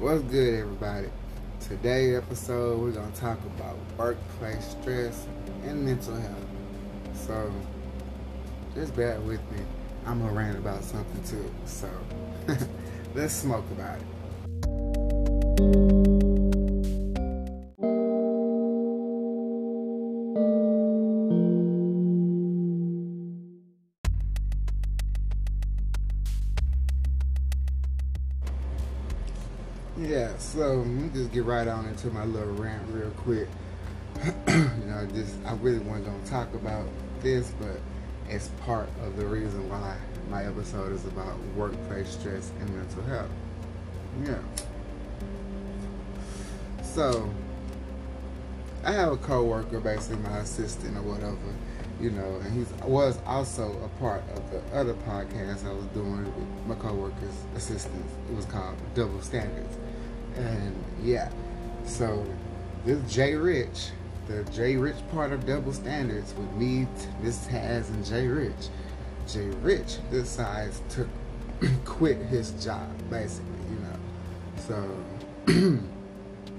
What's 0.00 0.22
good, 0.22 0.60
everybody? 0.60 1.08
Today 1.60 2.16
episode, 2.16 2.80
we're 2.80 2.92
gonna 2.92 3.14
talk 3.14 3.38
about 3.44 3.76
workplace 3.98 4.74
stress 4.80 5.26
and 5.62 5.84
mental 5.84 6.14
health. 6.14 6.46
So, 7.12 7.52
just 8.74 8.96
bear 8.96 9.20
with 9.20 9.42
me. 9.52 9.58
I'm 10.06 10.20
gonna 10.20 10.32
rant 10.32 10.56
about 10.56 10.84
something 10.84 11.22
too. 11.24 11.52
So, 11.66 11.90
let's 13.14 13.34
smoke 13.34 13.66
about 13.72 13.98
it. 15.60 16.19
Just 31.30 31.34
get 31.34 31.44
right 31.44 31.68
on 31.68 31.86
into 31.86 32.08
my 32.08 32.24
little 32.24 32.54
rant 32.54 32.82
real 32.90 33.10
quick. 33.10 33.48
you 34.48 34.86
know, 34.86 35.06
just 35.14 35.34
I 35.46 35.52
really 35.54 35.78
wasn't 35.78 36.06
gonna 36.06 36.26
talk 36.26 36.52
about 36.54 36.86
this, 37.22 37.52
but 37.60 37.80
it's 38.28 38.48
part 38.64 38.88
of 39.04 39.16
the 39.16 39.26
reason 39.26 39.68
why 39.68 39.96
my 40.28 40.44
episode 40.44 40.92
is 40.92 41.04
about 41.06 41.38
workplace 41.56 42.08
stress 42.10 42.50
and 42.60 42.70
mental 42.76 43.02
health. 43.04 43.30
Yeah. 44.24 44.38
So 46.82 47.30
I 48.84 48.92
have 48.92 49.12
a 49.12 49.16
coworker, 49.16 49.80
basically 49.80 50.18
my 50.18 50.38
assistant 50.38 50.96
or 50.96 51.02
whatever, 51.02 51.36
you 52.00 52.10
know, 52.10 52.40
and 52.44 52.52
he 52.52 52.66
was 52.84 53.18
also 53.26 53.72
a 53.84 54.00
part 54.00 54.22
of 54.34 54.50
the 54.50 54.60
other 54.76 54.94
podcast 54.94 55.66
I 55.66 55.72
was 55.72 55.84
doing 55.94 56.24
with 56.24 56.66
my 56.66 56.74
coworkers' 56.76 57.44
assistants. 57.54 58.12
It 58.28 58.36
was 58.36 58.46
called 58.46 58.76
Double 58.94 59.20
Standards. 59.22 59.76
And 60.36 60.74
yeah, 61.02 61.30
so 61.84 62.24
this 62.84 63.12
Jay 63.12 63.34
Rich, 63.34 63.90
the 64.26 64.44
Jay 64.44 64.76
Rich 64.76 64.96
part 65.12 65.32
of 65.32 65.46
Double 65.46 65.72
Standards 65.72 66.34
with 66.34 66.52
me, 66.52 66.86
Miss 67.22 67.46
Taz, 67.46 67.88
and 67.88 68.04
Jay 68.04 68.26
Rich. 68.26 68.68
Jay 69.26 69.48
Rich 69.62 69.98
decides 70.10 70.82
to 70.90 71.08
quit 71.84 72.18
his 72.18 72.52
job, 72.64 72.88
basically, 73.10 73.46
you 73.70 73.78
know. 73.80 74.98
So, 75.46 75.80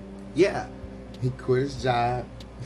yeah, 0.35 0.67
he 1.21 1.29
quit 1.31 1.63
his 1.63 1.81
job. 1.81 2.25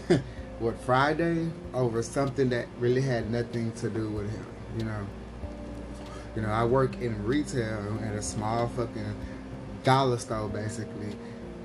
what 0.60 0.80
Friday 0.80 1.50
over 1.74 2.02
something 2.02 2.50
that 2.50 2.68
really 2.80 3.02
had 3.02 3.30
nothing 3.30 3.72
to 3.74 3.90
do 3.90 4.10
with 4.10 4.30
him, 4.30 4.46
you 4.78 4.86
know. 4.86 5.06
You 6.36 6.42
know, 6.42 6.50
I 6.50 6.66
work 6.66 7.02
in 7.02 7.24
retail 7.24 7.98
at 8.04 8.14
a 8.14 8.22
small 8.22 8.68
fucking 8.70 9.16
dollar 9.86 10.18
store 10.18 10.50
basically, 10.50 11.16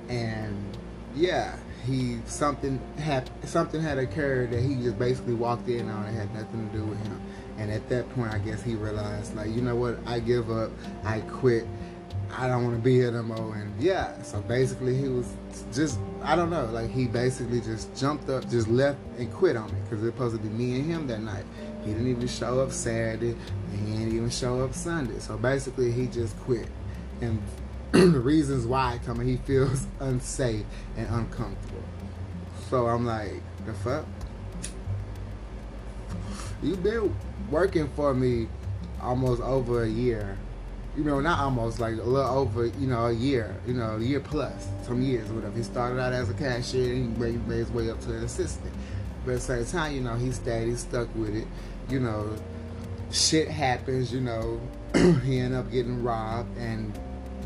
and 0.07 0.77
yeah, 1.15 1.57
he 1.85 2.19
something 2.25 2.79
had 2.97 3.29
something 3.43 3.81
had 3.81 3.97
occurred 3.97 4.51
that 4.51 4.61
he 4.61 4.75
just 4.75 4.97
basically 4.97 5.33
walked 5.33 5.67
in 5.67 5.89
on 5.89 6.05
and 6.05 6.17
had 6.17 6.33
nothing 6.33 6.69
to 6.69 6.77
do 6.77 6.85
with 6.85 6.99
him. 7.05 7.21
And 7.57 7.71
at 7.71 7.87
that 7.89 8.09
point, 8.15 8.33
I 8.33 8.39
guess 8.39 8.63
he 8.63 8.75
realized, 8.75 9.35
like, 9.35 9.49
you 9.49 9.61
know 9.61 9.75
what, 9.75 9.99
I 10.07 10.19
give 10.19 10.49
up, 10.49 10.71
I 11.03 11.19
quit, 11.19 11.67
I 12.35 12.47
don't 12.47 12.63
want 12.63 12.75
to 12.75 12.81
be 12.81 12.95
here 12.95 13.11
no 13.11 13.21
more. 13.21 13.55
And 13.55 13.79
yeah, 13.79 14.19
so 14.23 14.41
basically, 14.41 14.97
he 14.97 15.07
was 15.09 15.31
just, 15.71 15.99
I 16.23 16.35
don't 16.35 16.49
know, 16.49 16.65
like, 16.65 16.89
he 16.89 17.05
basically 17.05 17.61
just 17.61 17.95
jumped 17.95 18.29
up, 18.29 18.49
just 18.49 18.67
left 18.67 18.97
and 19.19 19.31
quit 19.31 19.55
on 19.55 19.67
me 19.67 19.77
because 19.83 20.01
it 20.01 20.05
was 20.05 20.13
supposed 20.13 20.35
to 20.37 20.41
be 20.41 20.49
me 20.49 20.75
and 20.79 20.85
him 20.85 21.07
that 21.07 21.21
night. 21.21 21.43
He 21.83 21.91
didn't 21.91 22.07
even 22.07 22.27
show 22.27 22.61
up 22.61 22.71
Saturday, 22.71 23.35
and 23.71 23.87
he 23.87 23.97
didn't 23.97 24.15
even 24.15 24.29
show 24.29 24.63
up 24.63 24.73
Sunday. 24.73 25.19
So 25.19 25.37
basically, 25.37 25.91
he 25.91 26.07
just 26.07 26.39
quit. 26.39 26.67
And 27.19 27.41
reasons 27.93 28.65
why 28.65 28.99
coming, 29.05 29.27
he 29.27 29.37
feels 29.37 29.85
unsafe 29.99 30.65
and 30.95 31.07
uncomfortable. 31.09 31.83
So 32.69 32.87
I'm 32.87 33.05
like, 33.05 33.41
the 33.65 33.73
fuck? 33.73 34.05
You've 36.63 36.83
been 36.83 37.13
working 37.49 37.89
for 37.89 38.13
me 38.13 38.47
almost 39.01 39.41
over 39.41 39.83
a 39.83 39.89
year. 39.89 40.37
You 40.95 41.03
know, 41.03 41.19
not 41.19 41.39
almost, 41.39 41.79
like 41.79 41.93
a 41.93 42.03
little 42.03 42.37
over, 42.37 42.65
you 42.65 42.87
know, 42.87 43.07
a 43.07 43.13
year, 43.13 43.55
you 43.65 43.73
know, 43.73 43.95
a 43.95 43.99
year 43.99 44.19
plus, 44.19 44.67
some 44.83 45.01
years, 45.01 45.27
whatever. 45.29 45.55
He 45.55 45.63
started 45.63 45.99
out 45.99 46.13
as 46.13 46.29
a 46.29 46.33
cashier 46.33 46.93
and 46.93 47.15
he 47.15 47.19
made, 47.19 47.47
made 47.47 47.57
his 47.59 47.71
way 47.71 47.89
up 47.89 47.99
to 48.01 48.15
an 48.15 48.23
assistant. 48.23 48.73
But 49.25 49.31
at 49.31 49.41
the 49.41 49.41
same 49.41 49.65
time, 49.65 49.95
you 49.95 50.01
know, 50.01 50.15
he 50.15 50.31
stayed, 50.31 50.67
he 50.67 50.75
stuck 50.75 51.13
with 51.15 51.35
it. 51.35 51.47
You 51.89 51.99
know, 51.99 52.35
shit 53.11 53.47
happens, 53.49 54.13
you 54.13 54.21
know, 54.21 54.61
he 54.93 55.39
ended 55.39 55.59
up 55.59 55.71
getting 55.71 56.03
robbed 56.03 56.57
and, 56.57 56.97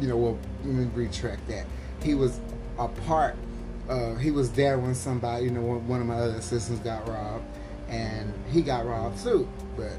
you 0.01 0.07
know, 0.07 0.17
well, 0.17 0.37
let 0.63 0.73
me 0.73 0.89
retract 0.93 1.47
that. 1.47 1.65
He 2.03 2.13
was 2.13 2.39
a 2.77 2.87
part, 2.87 3.35
uh, 3.89 4.15
he 4.15 4.31
was 4.31 4.51
there 4.51 4.77
when 4.77 4.95
somebody, 4.95 5.45
you 5.45 5.51
know, 5.51 5.61
one 5.61 6.01
of 6.01 6.07
my 6.07 6.15
other 6.15 6.35
assistants 6.35 6.81
got 6.81 7.07
robbed 7.07 7.45
and 7.89 8.33
he 8.51 8.61
got 8.61 8.85
robbed 8.85 9.21
too. 9.23 9.47
But 9.75 9.93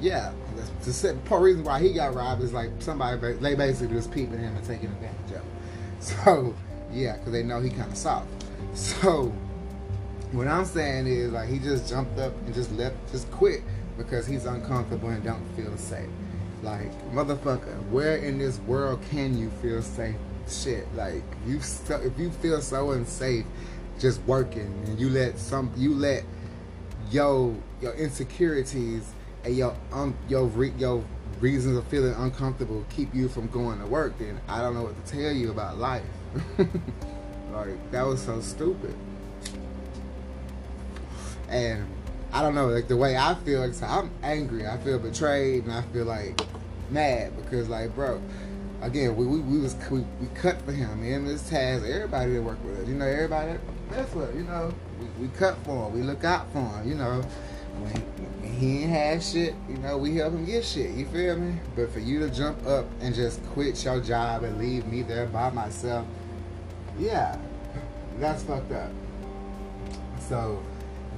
yeah, 0.00 0.32
the 0.84 1.16
part 1.24 1.42
reason 1.42 1.64
why 1.64 1.80
he 1.80 1.92
got 1.92 2.14
robbed 2.14 2.42
is 2.42 2.52
like 2.52 2.70
somebody 2.78 3.34
they 3.34 3.54
basically 3.54 3.96
just 3.96 4.10
peeping 4.10 4.38
him 4.38 4.56
and 4.56 4.66
taking 4.66 4.86
advantage 4.86 5.30
of 5.30 5.36
him. 5.36 5.44
So 6.00 6.54
yeah, 6.92 7.16
because 7.16 7.32
they 7.32 7.42
know 7.42 7.60
he 7.60 7.70
kind 7.70 7.90
of 7.90 7.98
soft. 7.98 8.28
So 8.74 9.32
what 10.32 10.46
I'm 10.46 10.64
saying 10.64 11.06
is 11.06 11.32
like 11.32 11.48
he 11.48 11.58
just 11.58 11.88
jumped 11.88 12.18
up 12.18 12.32
and 12.46 12.54
just 12.54 12.70
left, 12.72 12.96
just 13.10 13.30
quit 13.30 13.62
because 13.96 14.26
he's 14.26 14.46
uncomfortable 14.46 15.08
and 15.08 15.22
don't 15.24 15.44
feel 15.56 15.76
safe. 15.76 16.08
Like 16.62 16.90
motherfucker, 17.12 17.88
where 17.90 18.16
in 18.16 18.38
this 18.38 18.58
world 18.60 19.00
can 19.10 19.38
you 19.38 19.50
feel 19.62 19.82
safe? 19.82 20.16
Shit, 20.48 20.92
like 20.94 21.22
you 21.46 21.60
so, 21.60 21.96
if 22.00 22.18
you 22.18 22.30
feel 22.30 22.60
so 22.60 22.92
unsafe 22.92 23.44
just 23.98 24.20
working 24.22 24.72
and 24.86 24.98
you 24.98 25.10
let 25.10 25.38
some 25.38 25.70
you 25.76 25.94
let 25.94 26.24
your 27.10 27.54
your 27.80 27.92
insecurities 27.94 29.12
and 29.44 29.56
your 29.56 29.76
um 29.92 30.16
your 30.28 30.46
re, 30.46 30.72
your 30.78 31.04
reasons 31.40 31.76
of 31.76 31.86
feeling 31.86 32.14
uncomfortable 32.14 32.84
keep 32.90 33.14
you 33.14 33.28
from 33.28 33.46
going 33.48 33.78
to 33.78 33.86
work, 33.86 34.18
then 34.18 34.40
I 34.48 34.60
don't 34.60 34.74
know 34.74 34.82
what 34.82 35.06
to 35.06 35.12
tell 35.12 35.30
you 35.30 35.50
about 35.50 35.78
life. 35.78 36.02
like 37.52 37.90
that 37.92 38.02
was 38.06 38.22
so 38.22 38.40
stupid. 38.40 38.94
And 41.48 41.86
I 42.32 42.42
don't 42.42 42.54
know, 42.54 42.68
like 42.68 42.88
the 42.88 42.96
way 42.96 43.16
I 43.16 43.34
feel, 43.36 43.60
like, 43.60 43.74
so 43.74 43.86
I'm 43.86 44.10
angry. 44.22 44.66
I 44.66 44.76
feel 44.78 44.98
betrayed, 44.98 45.64
and 45.64 45.72
I 45.72 45.82
feel 45.82 46.04
like 46.04 46.40
mad 46.90 47.36
because, 47.42 47.68
like, 47.68 47.94
bro, 47.94 48.20
again, 48.82 49.16
we 49.16 49.26
we, 49.26 49.40
we 49.40 49.58
was 49.58 49.76
we, 49.90 50.00
we 50.20 50.26
cut 50.34 50.60
for 50.62 50.72
him. 50.72 51.00
Me 51.02 51.12
and 51.12 51.26
Miss 51.26 51.48
Taz, 51.50 51.88
everybody 51.88 52.34
that 52.34 52.42
work 52.42 52.62
with 52.64 52.80
us, 52.80 52.88
you 52.88 52.94
know, 52.94 53.06
everybody 53.06 53.58
that's 53.90 54.14
what 54.14 54.34
you 54.34 54.42
know. 54.42 54.72
We, 55.00 55.26
we 55.26 55.28
cut 55.36 55.56
for 55.64 55.86
him. 55.86 55.94
We 55.94 56.02
look 56.02 56.24
out 56.24 56.52
for 56.52 56.60
him. 56.60 56.88
You 56.88 56.94
know, 56.96 57.22
when, 57.80 57.92
when 58.42 58.52
he 58.52 58.82
ain't 58.82 58.90
have 58.90 59.22
shit, 59.22 59.54
you 59.68 59.76
know, 59.78 59.96
we 59.96 60.16
help 60.16 60.34
him 60.34 60.44
get 60.44 60.64
shit. 60.64 60.90
You 60.90 61.06
feel 61.06 61.36
me? 61.38 61.54
But 61.76 61.92
for 61.92 62.00
you 62.00 62.20
to 62.20 62.30
jump 62.30 62.66
up 62.66 62.86
and 63.00 63.14
just 63.14 63.44
quit 63.46 63.82
your 63.84 64.00
job 64.00 64.42
and 64.42 64.58
leave 64.58 64.86
me 64.86 65.02
there 65.02 65.26
by 65.26 65.50
myself, 65.50 66.06
yeah, 66.98 67.38
that's 68.18 68.42
fucked 68.42 68.72
up. 68.72 68.90
So 70.28 70.62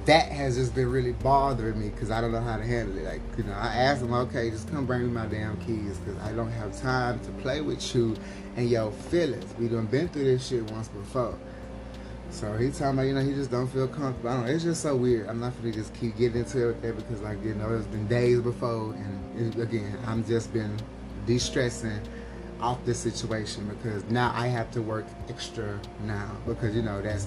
that 0.06 0.32
has 0.32 0.56
just 0.56 0.74
been 0.74 0.90
really 0.90 1.12
bothering 1.12 1.78
me 1.78 1.90
because 1.90 2.10
I 2.10 2.20
don't 2.20 2.32
know 2.32 2.40
how 2.40 2.56
to 2.56 2.64
handle 2.64 2.96
it. 2.98 3.04
Like, 3.04 3.20
you 3.36 3.44
know, 3.44 3.52
I 3.52 3.68
asked 3.68 4.02
him, 4.02 4.12
okay, 4.12 4.50
just 4.50 4.70
come 4.70 4.86
bring 4.86 5.02
me 5.02 5.08
my 5.08 5.26
damn 5.26 5.56
keys 5.64 5.98
because 5.98 6.20
I 6.22 6.32
don't 6.32 6.50
have 6.50 6.78
time 6.80 7.20
to 7.20 7.30
play 7.42 7.60
with 7.60 7.94
you 7.94 8.16
and 8.56 8.68
your 8.68 8.92
feelings. 8.92 9.52
We 9.58 9.68
done 9.68 9.86
been 9.86 10.08
through 10.08 10.24
this 10.24 10.48
shit 10.48 10.70
once 10.70 10.88
before. 10.88 11.38
So 12.30 12.56
he 12.56 12.70
talking 12.70 12.86
about, 12.86 13.02
you 13.02 13.14
know, 13.14 13.20
he 13.20 13.34
just 13.34 13.50
don't 13.50 13.66
feel 13.66 13.88
comfortable. 13.88 14.30
I 14.30 14.34
don't 14.34 14.46
know, 14.46 14.52
it's 14.52 14.64
just 14.64 14.82
so 14.82 14.96
weird. 14.96 15.28
I'm 15.28 15.40
not 15.40 15.56
gonna 15.58 15.72
just 15.72 15.92
keep 15.94 16.16
getting 16.16 16.40
into 16.40 16.62
it 16.62 16.66
with 16.68 16.82
that 16.82 16.96
because, 16.96 17.20
like, 17.20 17.42
you 17.44 17.54
know, 17.54 17.74
it's 17.74 17.86
been 17.86 18.06
days 18.06 18.40
before, 18.40 18.94
and 18.94 19.58
again, 19.60 19.98
I'm 20.06 20.24
just 20.24 20.52
been 20.52 20.76
de-stressing 21.26 22.00
off 22.60 22.84
this 22.84 22.98
situation 22.98 23.66
because 23.68 24.04
now 24.10 24.32
I 24.34 24.46
have 24.46 24.70
to 24.72 24.82
work 24.82 25.06
extra 25.28 25.78
now 26.04 26.36
because 26.46 26.74
you 26.74 26.82
know 26.82 27.00
that's 27.00 27.26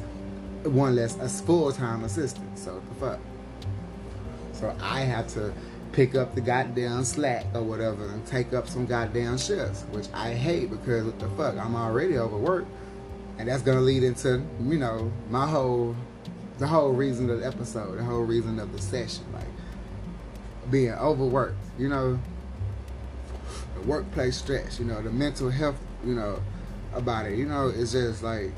one 0.63 0.95
less 0.95 1.17
a 1.17 1.29
full 1.29 1.71
time 1.71 2.03
assistant. 2.03 2.57
So 2.57 2.81
the 2.89 2.95
fuck. 2.95 3.19
So 4.53 4.75
I 4.81 5.01
have 5.01 5.27
to 5.33 5.53
pick 5.91 6.15
up 6.15 6.33
the 6.35 6.41
goddamn 6.41 7.03
slack 7.03 7.45
or 7.53 7.61
whatever 7.61 8.07
and 8.07 8.25
take 8.25 8.53
up 8.53 8.67
some 8.67 8.85
goddamn 8.85 9.37
shifts, 9.37 9.83
which 9.91 10.07
I 10.13 10.33
hate 10.33 10.69
because 10.69 11.05
what 11.05 11.19
the 11.19 11.29
fuck, 11.29 11.57
I'm 11.57 11.75
already 11.75 12.17
overworked. 12.17 12.67
And 13.37 13.47
that's 13.47 13.61
gonna 13.63 13.81
lead 13.81 14.03
into, 14.03 14.41
you 14.63 14.77
know, 14.77 15.11
my 15.29 15.47
whole 15.47 15.95
the 16.59 16.67
whole 16.67 16.91
reason 16.91 17.29
of 17.29 17.39
the 17.39 17.47
episode, 17.47 17.97
the 17.97 18.03
whole 18.03 18.23
reason 18.23 18.59
of 18.59 18.71
the 18.73 18.81
session, 18.81 19.23
like 19.33 19.45
being 20.71 20.93
overworked, 20.93 21.57
you 21.77 21.89
know, 21.89 22.19
the 23.75 23.81
workplace 23.81 24.37
stress, 24.37 24.79
you 24.79 24.85
know, 24.85 25.01
the 25.01 25.11
mental 25.11 25.49
health, 25.49 25.79
you 26.05 26.13
know, 26.13 26.41
about 26.93 27.25
it. 27.25 27.37
You 27.37 27.45
know, 27.45 27.67
it's 27.67 27.91
just 27.91 28.23
like 28.23 28.51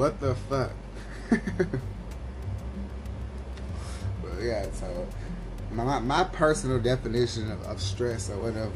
what 0.00 0.18
the 0.18 0.34
fuck? 0.34 0.70
but 1.28 1.40
yeah, 4.40 4.64
so 4.72 5.06
my, 5.72 5.98
my 5.98 6.24
personal 6.24 6.78
definition 6.78 7.52
of, 7.52 7.62
of 7.64 7.82
stress 7.82 8.30
or 8.30 8.38
whatever 8.38 8.72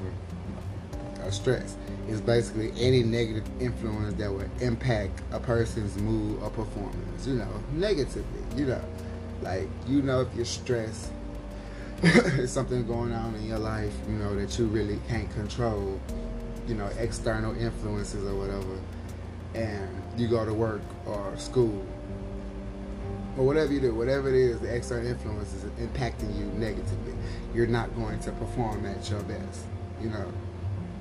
stress 1.31 1.79
is 2.09 2.21
basically 2.21 2.71
any 2.79 3.03
negative 3.03 3.49
influence 3.59 4.13
that 4.17 4.31
would 4.31 4.51
impact 4.61 5.23
a 5.33 5.41
person's 5.41 5.97
mood 5.97 6.39
or 6.43 6.51
performance, 6.51 7.27
you 7.27 7.37
know, 7.37 7.49
negatively, 7.73 8.43
you 8.55 8.67
know. 8.67 8.85
Like, 9.41 9.67
you 9.89 10.03
know, 10.03 10.21
if 10.21 10.29
you're 10.35 10.45
stressed, 10.45 11.11
it's 12.03 12.53
something 12.53 12.87
going 12.87 13.15
on 13.15 13.35
in 13.37 13.47
your 13.47 13.59
life, 13.59 13.95
you 14.07 14.17
know, 14.17 14.37
that 14.37 14.59
you 14.59 14.67
really 14.67 15.01
can't 15.09 15.33
control, 15.33 15.99
you 16.69 16.75
know, 16.75 16.91
external 16.99 17.57
influences 17.57 18.27
or 18.27 18.35
whatever, 18.35 18.79
and 19.55 20.04
you 20.17 20.29
go 20.29 20.45
to 20.45 20.55
work 20.55 20.83
or 21.07 21.37
school 21.37 21.85
or 23.37 23.45
whatever 23.45 23.73
you 23.73 23.81
do, 23.81 23.95
whatever 23.95 24.29
it 24.29 24.35
is, 24.35 24.61
the 24.61 24.75
external 24.75 25.07
influence 25.07 25.53
is 25.55 25.65
impacting 25.65 26.37
you 26.39 26.47
negatively. 26.59 27.15
You're 27.53 27.67
not 27.67 27.95
going 27.97 28.21
to 28.21 28.33
perform 28.33 28.87
at 28.87 29.11
your 29.11 29.23
best, 29.23 29.65
you 30.01 30.09
know. 30.09 30.33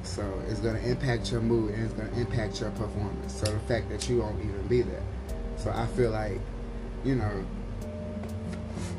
So 0.01 0.23
it's 0.49 0.59
going 0.59 0.75
to 0.75 0.89
impact 0.89 1.31
your 1.31 1.41
mood 1.41 1.73
and 1.73 1.85
it's 1.85 1.93
going 1.93 2.09
to 2.09 2.19
impact 2.19 2.59
your 2.59 2.71
performance. 2.71 3.33
So 3.33 3.51
the 3.51 3.59
fact 3.59 3.89
that 3.89 4.09
you 4.09 4.19
won't 4.19 4.39
even 4.39 4.67
be 4.67 4.81
there. 4.81 5.03
So 5.57 5.71
I 5.71 5.85
feel 5.87 6.11
like, 6.11 6.39
you 7.05 7.15
know, 7.15 7.45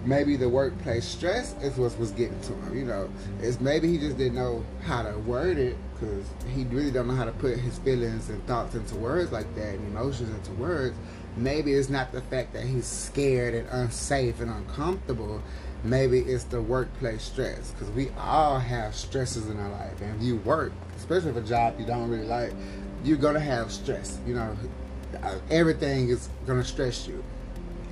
maybe 0.04 0.36
the 0.36 0.48
workplace 0.48 1.04
stress 1.04 1.54
is 1.62 1.76
what 1.76 1.98
was 1.98 2.10
getting 2.12 2.40
to 2.42 2.52
him. 2.54 2.76
You 2.76 2.84
know, 2.84 3.10
it's 3.40 3.60
maybe 3.60 3.88
he 3.88 3.98
just 3.98 4.18
didn't 4.18 4.34
know 4.34 4.64
how 4.82 5.02
to 5.02 5.18
word 5.20 5.58
it 5.58 5.76
because 5.94 6.26
he 6.54 6.64
really 6.64 6.90
don't 6.90 7.08
know 7.08 7.14
how 7.14 7.24
to 7.24 7.32
put 7.32 7.58
his 7.58 7.78
feelings 7.78 8.28
and 8.28 8.44
thoughts 8.46 8.74
into 8.74 8.94
words 8.96 9.32
like 9.32 9.52
that 9.54 9.74
and 9.74 9.86
emotions 9.88 10.30
into 10.30 10.52
words. 10.60 10.96
Maybe 11.36 11.72
it's 11.72 11.88
not 11.88 12.12
the 12.12 12.20
fact 12.22 12.52
that 12.52 12.64
he's 12.64 12.86
scared 12.86 13.54
and 13.54 13.68
unsafe 13.70 14.40
and 14.40 14.50
uncomfortable. 14.50 15.42
Maybe 15.82 16.20
it's 16.20 16.44
the 16.44 16.62
workplace 16.62 17.22
stress 17.22 17.72
because 17.72 17.90
we 17.90 18.10
all 18.18 18.58
have 18.58 18.94
stresses 18.94 19.48
in 19.48 19.58
our 19.58 19.70
life. 19.70 20.00
And 20.00 20.16
if 20.16 20.22
you 20.22 20.36
work, 20.38 20.72
especially 20.96 21.30
if 21.30 21.36
a 21.36 21.42
job 21.42 21.78
you 21.78 21.86
don't 21.86 22.10
really 22.10 22.26
like, 22.26 22.52
you're 23.04 23.18
gonna 23.18 23.40
have 23.40 23.70
stress. 23.70 24.18
You 24.26 24.34
know, 24.34 24.56
uh, 25.22 25.38
everything 25.50 26.08
is 26.08 26.28
gonna 26.46 26.64
stress 26.64 27.06
you, 27.06 27.22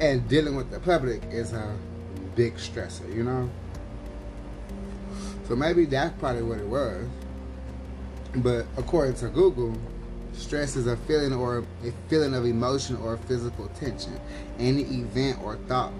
and 0.00 0.26
dealing 0.28 0.56
with 0.56 0.70
the 0.70 0.80
public 0.80 1.22
is 1.30 1.52
a 1.52 1.76
big 2.34 2.56
stressor. 2.56 3.14
You 3.14 3.24
know. 3.24 3.50
So 5.48 5.56
maybe 5.56 5.84
that's 5.84 6.18
probably 6.18 6.42
what 6.42 6.58
it 6.58 6.66
was. 6.66 7.06
But 8.36 8.66
according 8.76 9.14
to 9.16 9.28
Google, 9.28 9.76
stress 10.32 10.76
is 10.76 10.86
a 10.86 10.96
feeling 10.96 11.34
or 11.34 11.58
a 11.58 11.92
feeling 12.08 12.34
of 12.34 12.46
emotion 12.46 12.96
or 12.96 13.16
physical 13.16 13.68
tension, 13.78 14.18
any 14.58 14.82
event 14.82 15.38
or 15.42 15.56
thought 15.68 15.92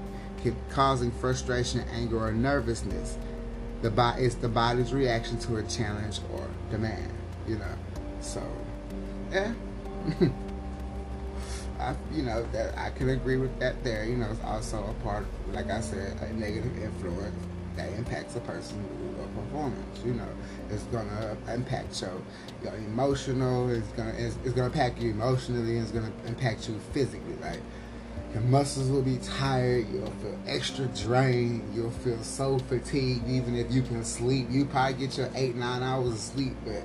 can, 0.43 0.57
causing 0.71 1.11
frustration, 1.11 1.81
anger, 1.93 2.19
or 2.19 2.33
nervousness. 2.33 3.19
The 3.83 3.91
body 3.91 4.25
it's 4.25 4.37
the 4.37 4.49
body's 4.49 4.93
reaction 4.93 5.39
to 5.41 5.57
a 5.57 5.63
challenge 5.65 6.21
or 6.33 6.49
demand. 6.71 7.13
You 7.49 7.57
know, 7.57 7.75
so 8.21 8.43
yeah. 9.33 9.53
I, 11.83 11.97
you 12.15 12.23
know, 12.23 12.45
that 12.53 12.77
I 12.79 12.91
can 12.91 13.11
agree 13.11 13.37
with 13.37 13.59
that. 13.61 13.83
There, 13.85 14.05
you 14.05 14.17
know, 14.17 14.31
it's 14.31 14.43
also 14.45 14.85
a 14.85 15.05
part, 15.05 15.27
like 15.53 15.71
I 15.71 15.81
said, 15.81 16.17
a 16.23 16.33
negative 16.35 16.77
influence 16.83 17.35
that 17.77 17.93
impacts 17.95 18.37
a 18.37 18.41
person's 18.41 18.87
performance. 19.35 20.01
You 20.05 20.15
know, 20.15 20.29
it's 20.71 20.85
gonna 20.85 21.37
impact 21.53 22.01
your, 22.01 22.21
your 22.63 22.75
emotional. 22.75 23.71
It's 23.71 23.89
gonna 23.89 24.15
it's, 24.17 24.37
it's 24.45 24.55
gonna 24.55 24.67
impact 24.67 24.99
you 25.01 25.11
emotionally. 25.11 25.77
And 25.77 25.83
it's 25.83 25.93
gonna 25.93 26.13
impact 26.27 26.69
you 26.69 26.79
physically. 26.93 27.35
Like 27.41 27.61
your 28.33 28.43
muscles 28.43 28.89
will 28.89 29.03
be 29.03 29.19
tired. 29.19 29.87
You'll 29.93 30.11
feel 30.11 30.39
extra 30.47 30.87
drained. 30.87 31.75
You'll 31.75 31.91
feel 31.91 32.23
so 32.23 32.59
fatigued. 32.59 33.29
Even 33.29 33.57
if 33.57 33.71
you 33.71 33.83
can 33.83 34.05
sleep, 34.05 34.47
you 34.51 34.65
probably 34.65 34.95
get 34.95 35.19
your 35.19 35.31
eight 35.35 35.57
nine 35.57 35.83
hours 35.83 36.13
of 36.13 36.19
sleep, 36.19 36.55
but 36.65 36.83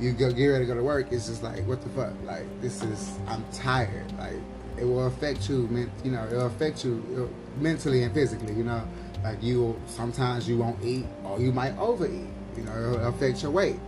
you 0.00 0.12
go 0.12 0.32
get 0.32 0.46
ready 0.46 0.64
to 0.64 0.68
go 0.68 0.74
to 0.74 0.82
work. 0.82 1.08
It's 1.10 1.28
just 1.28 1.42
like 1.42 1.66
what 1.66 1.82
the 1.82 1.88
fuck. 1.90 2.12
Like 2.24 2.44
this 2.60 2.82
is 2.82 3.18
I'm 3.26 3.44
tired. 3.52 4.10
Like 4.18 4.34
it 4.78 4.84
will 4.84 5.06
affect 5.06 5.48
you. 5.48 5.90
You 6.04 6.10
know, 6.12 6.26
it'll 6.26 6.46
affect 6.46 6.84
you 6.84 7.30
uh, 7.30 7.60
mentally 7.60 8.02
and 8.02 8.14
physically. 8.14 8.54
You 8.54 8.64
know 8.64 8.82
like 9.22 9.42
you, 9.42 9.80
sometimes 9.86 10.48
you 10.48 10.58
won't 10.58 10.82
eat, 10.82 11.06
or 11.24 11.40
you 11.40 11.52
might 11.52 11.76
overeat. 11.78 12.28
You 12.56 12.64
know, 12.64 12.72
it'll 12.76 13.08
affect 13.08 13.42
your 13.42 13.50
weight. 13.50 13.78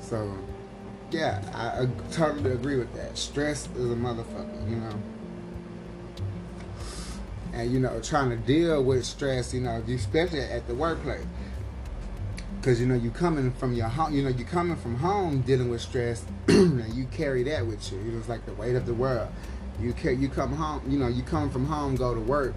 So, 0.00 0.36
yeah, 1.10 1.42
I 1.54 1.88
totally 2.12 2.52
agree 2.52 2.76
with 2.76 2.92
that. 2.94 3.16
Stress 3.16 3.68
is 3.76 3.90
a 3.90 3.96
motherfucker. 3.96 4.70
You 4.70 4.76
know 4.76 4.94
and 7.52 7.70
you 7.70 7.78
know 7.78 8.00
trying 8.00 8.30
to 8.30 8.36
deal 8.36 8.82
with 8.82 9.04
stress 9.04 9.54
you 9.54 9.60
know 9.60 9.80
especially 9.86 10.40
at 10.40 10.66
the 10.66 10.74
workplace 10.74 11.24
because 12.64 12.80
you 12.80 12.86
know 12.86 12.94
you 12.94 13.10
coming 13.10 13.52
from 13.52 13.74
your 13.74 13.88
home 13.88 14.14
you 14.14 14.22
know 14.22 14.30
you 14.30 14.44
coming 14.44 14.76
from 14.76 14.96
home 14.96 15.42
dealing 15.42 15.68
with 15.68 15.82
stress 15.82 16.24
and 16.48 16.94
you 16.94 17.04
carry 17.06 17.42
that 17.42 17.66
with 17.66 17.92
you 17.92 18.16
it's 18.16 18.26
like 18.26 18.44
the 18.46 18.54
weight 18.54 18.74
of 18.74 18.86
the 18.86 18.94
world 18.94 19.28
you 19.78 19.92
carry 19.92 20.16
you 20.16 20.30
come 20.30 20.50
home 20.50 20.80
you 20.88 20.98
know 20.98 21.06
you 21.06 21.22
come 21.22 21.50
from 21.50 21.66
home 21.66 21.94
go 21.94 22.14
to 22.14 22.20
work 22.20 22.54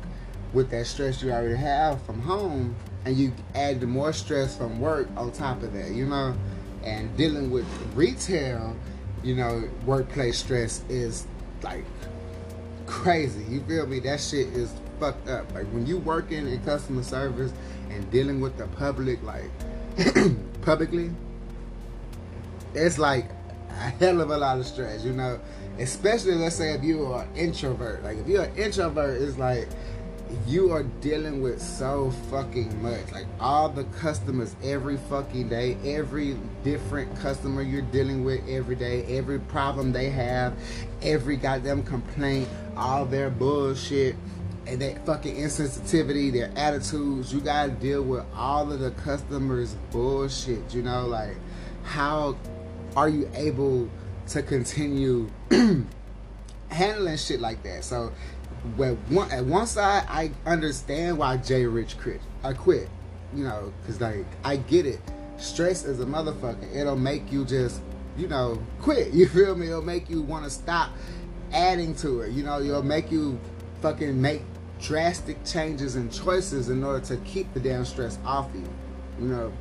with 0.53 0.69
that 0.69 0.87
stress 0.87 1.21
you 1.21 1.29
already 1.29 1.57
have 1.57 2.01
from 2.03 2.21
home 2.21 2.73
and 3.07 3.15
you 3.15 3.33
add 3.55 3.79
the 3.79 3.87
more 3.87 4.11
stress 4.11 4.57
from 4.57 4.81
work 4.81 5.07
on 5.15 5.31
top 5.31 5.63
of 5.63 5.71
that, 5.71 5.91
you 5.91 6.05
know? 6.05 6.35
And 6.83 7.15
dealing 7.15 7.51
with 7.51 7.65
retail, 7.95 8.75
you 9.23 9.35
know, 9.35 9.63
workplace 9.85 10.37
stress 10.37 10.83
is 10.89 11.25
like 11.63 11.85
crazy. 12.85 13.43
You 13.49 13.61
feel 13.61 13.87
me? 13.87 13.99
That 14.01 14.19
shit 14.19 14.47
is 14.47 14.73
fucked 14.99 15.29
up. 15.29 15.53
Like 15.53 15.67
when 15.67 15.85
you 15.85 15.99
working 15.99 16.47
in 16.47 16.61
customer 16.65 17.01
service 17.01 17.53
and 17.89 18.09
dealing 18.11 18.41
with 18.41 18.57
the 18.57 18.67
public, 18.67 19.23
like 19.23 19.51
publicly, 20.61 21.11
it's 22.73 22.97
like 22.97 23.29
a 23.69 23.73
hell 23.73 24.21
of 24.21 24.29
a 24.29 24.37
lot 24.37 24.59
of 24.59 24.65
stress, 24.65 25.03
you 25.03 25.13
know. 25.13 25.39
Especially 25.79 26.33
let's 26.33 26.55
say 26.55 26.73
if 26.73 26.83
you 26.83 27.05
are 27.05 27.27
introvert. 27.35 28.03
Like 28.03 28.17
if 28.17 28.27
you're 28.27 28.43
an 28.43 28.55
introvert, 28.55 29.21
it's 29.21 29.37
like 29.37 29.67
you 30.45 30.71
are 30.71 30.83
dealing 31.01 31.41
with 31.41 31.61
so 31.61 32.11
fucking 32.29 32.81
much. 32.81 33.11
Like 33.11 33.27
all 33.39 33.69
the 33.69 33.83
customers 33.85 34.55
every 34.63 34.97
fucking 34.97 35.49
day, 35.49 35.77
every 35.85 36.37
different 36.63 37.15
customer 37.19 37.61
you're 37.61 37.81
dealing 37.81 38.23
with 38.23 38.47
every 38.49 38.75
day, 38.75 39.03
every 39.17 39.39
problem 39.39 39.91
they 39.91 40.09
have, 40.09 40.53
every 41.01 41.37
goddamn 41.37 41.83
complaint, 41.83 42.47
all 42.75 43.05
their 43.05 43.29
bullshit 43.29 44.15
and 44.67 44.81
that 44.81 45.05
fucking 45.05 45.35
insensitivity, 45.35 46.31
their 46.31 46.51
attitudes. 46.55 47.33
You 47.33 47.39
gotta 47.39 47.71
deal 47.71 48.03
with 48.03 48.25
all 48.35 48.71
of 48.71 48.79
the 48.79 48.91
customers' 48.91 49.75
bullshit. 49.91 50.73
You 50.73 50.83
know, 50.83 51.07
like 51.07 51.35
how 51.83 52.37
are 52.95 53.09
you 53.09 53.29
able 53.33 53.89
to 54.29 54.43
continue 54.43 55.29
handling 56.69 57.17
shit 57.17 57.39
like 57.39 57.63
that? 57.63 57.83
So 57.83 58.11
well, 58.75 58.97
one, 59.09 59.31
at 59.31 59.45
one 59.45 59.67
side, 59.67 60.05
I 60.09 60.31
understand 60.45 61.17
why 61.17 61.37
Jay 61.37 61.65
Rich 61.65 61.97
quit. 61.99 62.19
I 62.43 62.53
quit, 62.53 62.89
you 63.33 63.43
know, 63.43 63.71
because 63.81 64.01
like 64.01 64.25
I 64.43 64.57
get 64.57 64.85
it. 64.85 64.99
Stress 65.37 65.85
is 65.85 65.99
a 65.99 66.05
motherfucker. 66.05 66.75
It'll 66.75 66.95
make 66.95 67.31
you 67.31 67.45
just, 67.45 67.81
you 68.17 68.27
know, 68.27 68.61
quit. 68.81 69.13
You 69.13 69.27
feel 69.27 69.55
me? 69.55 69.67
It'll 69.67 69.81
make 69.81 70.09
you 70.09 70.21
want 70.21 70.43
to 70.43 70.49
stop 70.49 70.91
adding 71.53 71.95
to 71.97 72.21
it. 72.21 72.31
You 72.31 72.43
know, 72.43 72.59
it'll 72.59 72.83
make 72.83 73.11
you 73.11 73.39
fucking 73.81 74.19
make 74.19 74.41
drastic 74.79 75.43
changes 75.45 75.95
and 75.95 76.11
choices 76.11 76.69
in 76.69 76.83
order 76.83 77.05
to 77.05 77.17
keep 77.17 77.53
the 77.53 77.59
damn 77.59 77.85
stress 77.85 78.17
off 78.25 78.49
you. 78.53 78.67
You 79.19 79.27
know. 79.27 79.53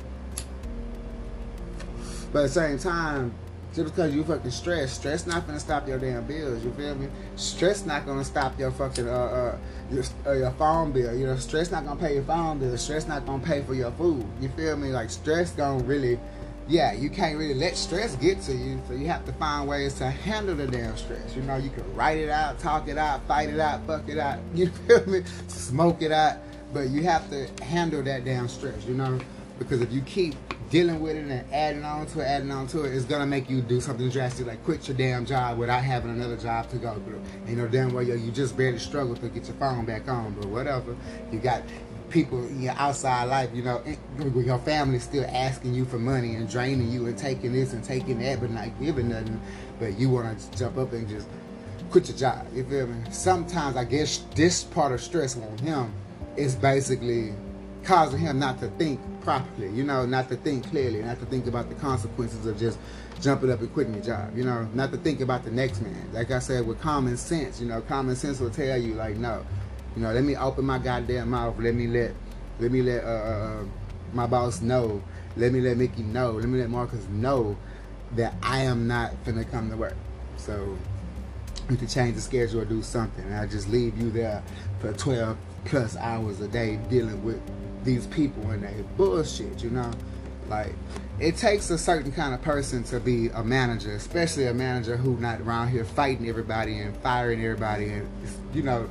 But 2.31 2.39
at 2.39 2.43
the 2.43 2.49
same 2.49 2.77
time, 2.77 3.33
just 3.73 3.93
because 3.93 4.13
you 4.13 4.23
fucking 4.23 4.51
stress, 4.51 4.93
stress 4.93 5.27
not 5.27 5.45
gonna 5.45 5.59
stop 5.59 5.87
your 5.87 5.99
damn 5.99 6.25
bills. 6.25 6.63
You 6.63 6.71
feel 6.73 6.95
me? 6.95 7.07
Stress 7.35 7.85
not 7.85 8.05
gonna 8.05 8.23
stop 8.23 8.57
your 8.59 8.71
fucking 8.71 9.07
uh, 9.07 9.11
uh 9.11 9.57
your, 9.91 10.03
uh, 10.25 10.31
your 10.31 10.51
phone 10.51 10.91
bill. 10.91 11.15
You 11.15 11.27
know, 11.27 11.37
stress 11.37 11.71
not 11.71 11.85
gonna 11.85 11.99
pay 11.99 12.15
your 12.15 12.23
phone 12.23 12.59
bill. 12.59 12.75
Stress 12.77 13.07
not 13.07 13.25
gonna 13.25 13.43
pay 13.43 13.61
for 13.61 13.73
your 13.73 13.91
food. 13.91 14.25
You 14.41 14.49
feel 14.49 14.77
me? 14.77 14.89
Like 14.89 15.09
stress 15.09 15.51
gonna 15.51 15.83
really, 15.83 16.19
yeah, 16.67 16.93
you 16.93 17.09
can't 17.09 17.37
really 17.37 17.53
let 17.53 17.77
stress 17.77 18.15
get 18.15 18.41
to 18.43 18.53
you. 18.53 18.79
So 18.87 18.93
you 18.93 19.07
have 19.07 19.25
to 19.25 19.33
find 19.33 19.67
ways 19.67 19.93
to 19.95 20.09
handle 20.09 20.55
the 20.55 20.67
damn 20.67 20.97
stress. 20.97 21.35
You 21.35 21.41
know, 21.43 21.57
you 21.57 21.69
can 21.69 21.93
write 21.95 22.17
it 22.17 22.29
out, 22.29 22.59
talk 22.59 22.87
it 22.87 22.97
out, 22.97 23.25
fight 23.27 23.49
it 23.49 23.59
out, 23.59 23.85
fuck 23.87 24.07
it 24.09 24.17
out. 24.17 24.39
You 24.53 24.69
feel 24.69 25.05
me? 25.07 25.23
Smoke 25.47 26.01
it 26.01 26.11
out. 26.11 26.37
But 26.73 26.89
you 26.89 27.03
have 27.03 27.29
to 27.29 27.47
handle 27.63 28.03
that 28.03 28.25
damn 28.25 28.47
stress. 28.49 28.85
You 28.85 28.95
know, 28.95 29.19
because 29.59 29.81
if 29.81 29.91
you 29.91 30.01
keep 30.01 30.35
dealing 30.69 30.99
with 30.99 31.15
it 31.15 31.23
and 31.25 31.53
adding 31.53 31.83
on 31.85 32.05
to 32.07 32.19
it, 32.19 32.25
adding 32.25 32.51
on 32.51 32.67
to 32.67 32.83
it, 32.83 32.93
it's 32.93 33.05
gonna 33.05 33.25
make 33.25 33.49
you 33.49 33.61
do 33.61 33.79
something 33.79 34.09
drastic 34.09 34.47
like 34.47 34.63
quit 34.65 34.87
your 34.87 34.97
damn 34.97 35.25
job 35.25 35.57
without 35.57 35.83
having 35.83 36.11
another 36.11 36.35
job 36.35 36.69
to 36.69 36.77
go 36.77 36.93
through. 37.05 37.21
And 37.45 37.49
you 37.49 37.55
know 37.55 37.67
damn 37.67 37.93
well 37.93 38.03
you 38.03 38.31
just 38.31 38.57
barely 38.57 38.79
struggle 38.79 39.15
to 39.15 39.29
get 39.29 39.45
your 39.45 39.55
phone 39.55 39.85
back 39.85 40.07
on, 40.09 40.33
but 40.33 40.47
whatever. 40.49 40.95
You 41.31 41.39
got 41.39 41.63
people 42.09 42.45
in 42.47 42.61
your 42.61 42.73
outside 42.73 43.25
life, 43.25 43.49
you 43.53 43.63
know, 43.63 43.83
your 44.35 44.59
family 44.59 44.99
still 44.99 45.25
asking 45.29 45.73
you 45.73 45.85
for 45.85 45.99
money 45.99 46.35
and 46.35 46.49
draining 46.49 46.91
you 46.91 47.07
and 47.07 47.17
taking 47.17 47.53
this 47.53 47.73
and 47.73 47.83
taking 47.83 48.19
that, 48.19 48.39
but 48.39 48.49
not 48.49 48.67
giving 48.79 49.09
nothing. 49.09 49.39
But 49.79 49.99
you 49.99 50.09
want 50.09 50.39
to 50.39 50.57
jump 50.57 50.77
up 50.77 50.93
and 50.93 51.07
just 51.07 51.27
quit 51.89 52.07
your 52.07 52.17
job. 52.17 52.47
You 52.53 52.63
feel 52.63 52.87
me? 52.87 53.11
Sometimes 53.11 53.75
I 53.75 53.83
guess 53.83 54.19
this 54.35 54.63
part 54.63 54.91
of 54.91 55.01
stress 55.01 55.37
on 55.37 55.57
him 55.59 55.93
is 56.35 56.55
basically 56.55 57.33
causing 57.83 58.19
him 58.19 58.39
not 58.39 58.59
to 58.59 58.67
think 58.71 58.99
properly, 59.21 59.69
you 59.71 59.83
know, 59.83 60.05
not 60.05 60.29
to 60.29 60.35
think 60.37 60.69
clearly, 60.69 61.01
not 61.01 61.19
to 61.19 61.25
think 61.25 61.47
about 61.47 61.69
the 61.69 61.75
consequences 61.75 62.45
of 62.45 62.57
just 62.57 62.77
jumping 63.21 63.51
up 63.51 63.59
and 63.59 63.73
quitting 63.73 63.93
your 63.93 64.03
job, 64.03 64.35
you 64.37 64.43
know, 64.43 64.67
not 64.73 64.91
to 64.91 64.97
think 64.97 65.21
about 65.21 65.43
the 65.43 65.51
next 65.51 65.81
man. 65.81 66.09
Like 66.13 66.31
I 66.31 66.39
said, 66.39 66.65
with 66.67 66.79
common 66.79 67.17
sense, 67.17 67.59
you 67.59 67.67
know, 67.67 67.81
common 67.81 68.15
sense 68.15 68.39
will 68.39 68.49
tell 68.49 68.77
you, 68.77 68.93
like, 68.93 69.17
no, 69.17 69.45
you 69.97 70.03
know, 70.03 70.13
let 70.13 70.23
me 70.23 70.35
open 70.35 70.63
my 70.63 70.77
goddamn 70.77 71.31
mouth, 71.31 71.57
let 71.57 71.73
me 71.73 71.87
let, 71.87 72.11
let 72.59 72.71
me 72.71 72.83
let 72.83 73.03
uh, 73.03 73.07
uh, 73.07 73.63
my 74.13 74.27
boss 74.27 74.61
know, 74.61 75.01
let 75.35 75.51
me 75.51 75.59
let 75.59 75.75
Mickey 75.77 76.03
know, 76.03 76.33
let 76.33 76.47
me 76.47 76.59
let 76.59 76.69
Marcus 76.69 77.03
know 77.09 77.57
that 78.15 78.35
I 78.43 78.61
am 78.61 78.87
not 78.87 79.13
gonna 79.25 79.43
come 79.43 79.71
to 79.71 79.75
work. 79.75 79.95
So 80.37 80.77
you 81.67 81.77
can 81.77 81.87
change 81.87 82.13
the 82.13 82.21
schedule 82.21 82.61
or 82.61 82.65
do 82.65 82.83
something. 82.83 83.25
And 83.25 83.33
I 83.33 83.47
just 83.47 83.69
leave 83.69 83.97
you 83.97 84.11
there 84.11 84.43
for 84.79 84.93
12 84.93 85.35
plus 85.65 85.97
hours 85.97 86.41
a 86.41 86.47
day 86.47 86.75
dealing 86.91 87.25
with 87.25 87.41
these 87.83 88.05
people 88.05 88.51
and 88.51 88.61
they 88.61 88.75
bullshit, 88.97 89.63
you 89.63 89.71
know? 89.71 89.91
Like, 90.47 90.73
it 91.19 91.37
takes 91.37 91.71
a 91.71 91.77
certain 91.77 92.11
kind 92.11 92.35
of 92.35 92.43
person 92.43 92.83
to 92.85 92.99
be 92.99 93.29
a 93.29 93.43
manager, 93.43 93.93
especially 93.93 94.45
a 94.45 94.53
manager 94.53 94.95
who 94.95 95.17
not 95.17 95.41
around 95.41 95.69
here 95.69 95.83
fighting 95.83 96.29
everybody 96.29 96.77
and 96.77 96.95
firing 96.97 97.43
everybody 97.43 97.89
and, 97.89 98.07
you 98.53 98.61
know, 98.61 98.87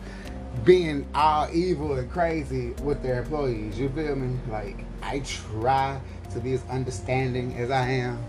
being 0.65 1.07
all 1.15 1.49
evil 1.53 1.97
and 1.99 2.11
crazy 2.11 2.71
with 2.83 3.03
their 3.03 3.21
employees. 3.21 3.79
You 3.79 3.89
feel 3.91 4.17
me? 4.17 4.39
Like, 4.51 4.85
I 5.03 5.21
try 5.21 6.01
to 6.33 6.41
be 6.41 6.55
as 6.55 6.63
understanding 6.69 7.55
as 7.57 7.71
I 7.71 7.89
am, 7.89 8.23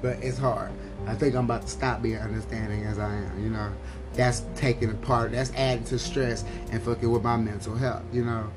but 0.00 0.18
it's 0.22 0.38
hard. 0.38 0.70
I 1.06 1.14
think 1.14 1.34
I'm 1.34 1.44
about 1.44 1.62
to 1.62 1.68
stop 1.68 2.02
being 2.02 2.18
understanding 2.18 2.84
as 2.84 2.98
I 2.98 3.14
am, 3.14 3.42
you 3.42 3.50
know. 3.50 3.72
That's 4.14 4.42
taking 4.56 4.90
a 4.90 4.94
part, 4.94 5.32
that's 5.32 5.52
adding 5.54 5.84
to 5.84 5.98
stress 5.98 6.44
and 6.70 6.82
fucking 6.82 7.10
with 7.10 7.22
my 7.22 7.36
mental 7.36 7.74
health, 7.74 8.02
you 8.12 8.24
know. 8.24 8.50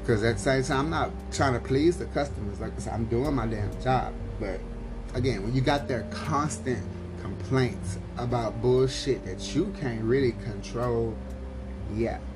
Because 0.00 0.24
at 0.24 0.36
the 0.36 0.42
same 0.42 0.62
time, 0.64 0.78
I'm 0.86 0.90
not 0.90 1.10
trying 1.30 1.52
to 1.52 1.60
please 1.60 1.98
the 1.98 2.06
customers. 2.06 2.58
Like 2.58 2.72
I 2.76 2.80
said, 2.80 2.94
I'm 2.94 3.04
doing 3.04 3.34
my 3.34 3.46
damn 3.46 3.80
job. 3.82 4.12
But 4.40 4.58
again, 5.14 5.44
when 5.44 5.54
you 5.54 5.60
got 5.60 5.86
their 5.86 6.02
constant 6.10 6.82
complaints 7.20 7.98
about 8.18 8.60
bullshit 8.60 9.24
that 9.24 9.54
you 9.54 9.74
can't 9.80 10.02
really 10.02 10.32
control, 10.32 11.16
yeah. 11.94 12.18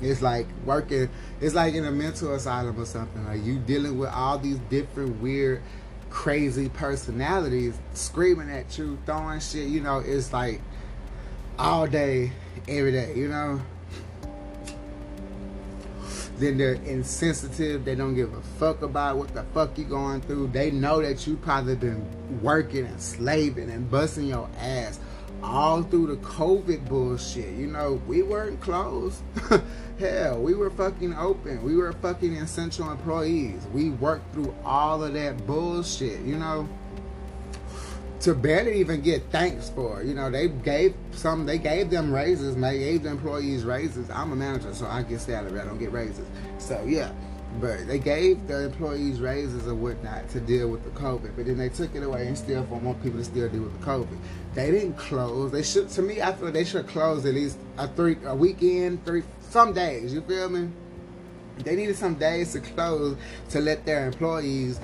It's 0.00 0.20
like 0.20 0.46
working, 0.64 1.08
it's 1.40 1.54
like 1.54 1.74
in 1.74 1.84
a 1.84 1.90
mental 1.90 2.34
asylum 2.34 2.78
or 2.78 2.84
something. 2.84 3.24
Like 3.24 3.44
you 3.44 3.58
dealing 3.58 3.98
with 3.98 4.10
all 4.10 4.38
these 4.38 4.58
different 4.68 5.22
weird, 5.22 5.62
crazy 6.10 6.68
personalities 6.68 7.78
screaming 7.94 8.50
at 8.50 8.76
you, 8.76 8.98
throwing 9.06 9.40
shit, 9.40 9.68
you 9.68 9.80
know, 9.80 9.98
it's 10.00 10.32
like 10.32 10.60
all 11.58 11.86
day, 11.86 12.32
every 12.68 12.92
day, 12.92 13.14
you 13.16 13.28
know? 13.28 13.60
Then 16.36 16.58
they're 16.58 16.74
insensitive. 16.74 17.84
They 17.84 17.94
don't 17.94 18.14
give 18.14 18.34
a 18.34 18.42
fuck 18.58 18.82
about 18.82 19.16
what 19.16 19.32
the 19.34 19.44
fuck 19.54 19.78
you 19.78 19.84
going 19.84 20.20
through. 20.22 20.48
They 20.48 20.70
know 20.70 21.00
that 21.00 21.26
you 21.26 21.36
probably 21.36 21.76
been 21.76 22.04
working 22.42 22.86
and 22.86 23.00
slaving 23.00 23.70
and 23.70 23.90
busting 23.90 24.26
your 24.26 24.48
ass 24.58 24.98
all 25.42 25.82
through 25.82 26.06
the 26.08 26.16
COVID 26.16 26.88
bullshit. 26.88 27.54
You 27.54 27.66
know, 27.66 28.00
we 28.06 28.22
weren't 28.22 28.60
closed. 28.60 29.22
Hell, 29.98 30.40
we 30.40 30.54
were 30.54 30.70
fucking 30.70 31.14
open. 31.14 31.62
We 31.62 31.76
were 31.76 31.92
fucking 31.92 32.34
essential 32.36 32.90
employees. 32.90 33.66
We 33.72 33.90
worked 33.90 34.32
through 34.32 34.54
all 34.64 35.04
of 35.04 35.14
that 35.14 35.46
bullshit, 35.46 36.20
you 36.22 36.36
know. 36.36 36.68
To 38.24 38.34
barely 38.34 38.80
even 38.80 39.02
get 39.02 39.22
thanks 39.30 39.68
for. 39.68 40.02
You 40.02 40.14
know, 40.14 40.30
they 40.30 40.48
gave 40.48 40.94
some 41.12 41.44
they 41.44 41.58
gave 41.58 41.90
them 41.90 42.10
raises, 42.10 42.56
they 42.56 42.78
gave 42.78 43.02
the 43.02 43.10
employees 43.10 43.64
raises. 43.64 44.08
I'm 44.08 44.32
a 44.32 44.36
manager, 44.36 44.72
so 44.72 44.86
I 44.86 45.02
get 45.02 45.20
salary, 45.20 45.60
I 45.60 45.64
don't 45.66 45.78
get 45.78 45.92
raises. 45.92 46.26
So 46.56 46.82
yeah. 46.86 47.12
But 47.60 47.86
they 47.86 47.98
gave 47.98 48.48
the 48.48 48.64
employees 48.64 49.20
raises 49.20 49.68
or 49.68 49.74
whatnot 49.74 50.30
to 50.30 50.40
deal 50.40 50.70
with 50.70 50.84
the 50.84 50.90
COVID, 50.98 51.36
but 51.36 51.44
then 51.44 51.58
they 51.58 51.68
took 51.68 51.94
it 51.94 52.02
away 52.02 52.26
and 52.26 52.36
still 52.36 52.64
for 52.64 52.80
more 52.80 52.94
people 52.94 53.18
to 53.18 53.24
still 53.24 53.46
deal 53.50 53.60
with 53.60 53.78
the 53.78 53.86
COVID. 53.86 54.18
They 54.54 54.70
didn't 54.70 54.94
close. 54.94 55.52
They 55.52 55.62
should. 55.62 55.90
To 55.90 56.00
me, 56.00 56.22
I 56.22 56.32
feel 56.32 56.50
they 56.50 56.64
should 56.64 56.88
close 56.88 57.26
at 57.26 57.34
least 57.34 57.58
a 57.76 57.88
three 57.88 58.16
a 58.24 58.34
weekend, 58.34 59.04
three 59.04 59.22
some 59.50 59.74
days. 59.74 60.14
You 60.14 60.22
feel 60.22 60.48
me? 60.48 60.70
They 61.58 61.76
needed 61.76 61.96
some 61.96 62.14
days 62.14 62.52
to 62.54 62.60
close 62.60 63.18
to 63.50 63.60
let 63.60 63.84
their 63.84 64.06
employees, 64.06 64.80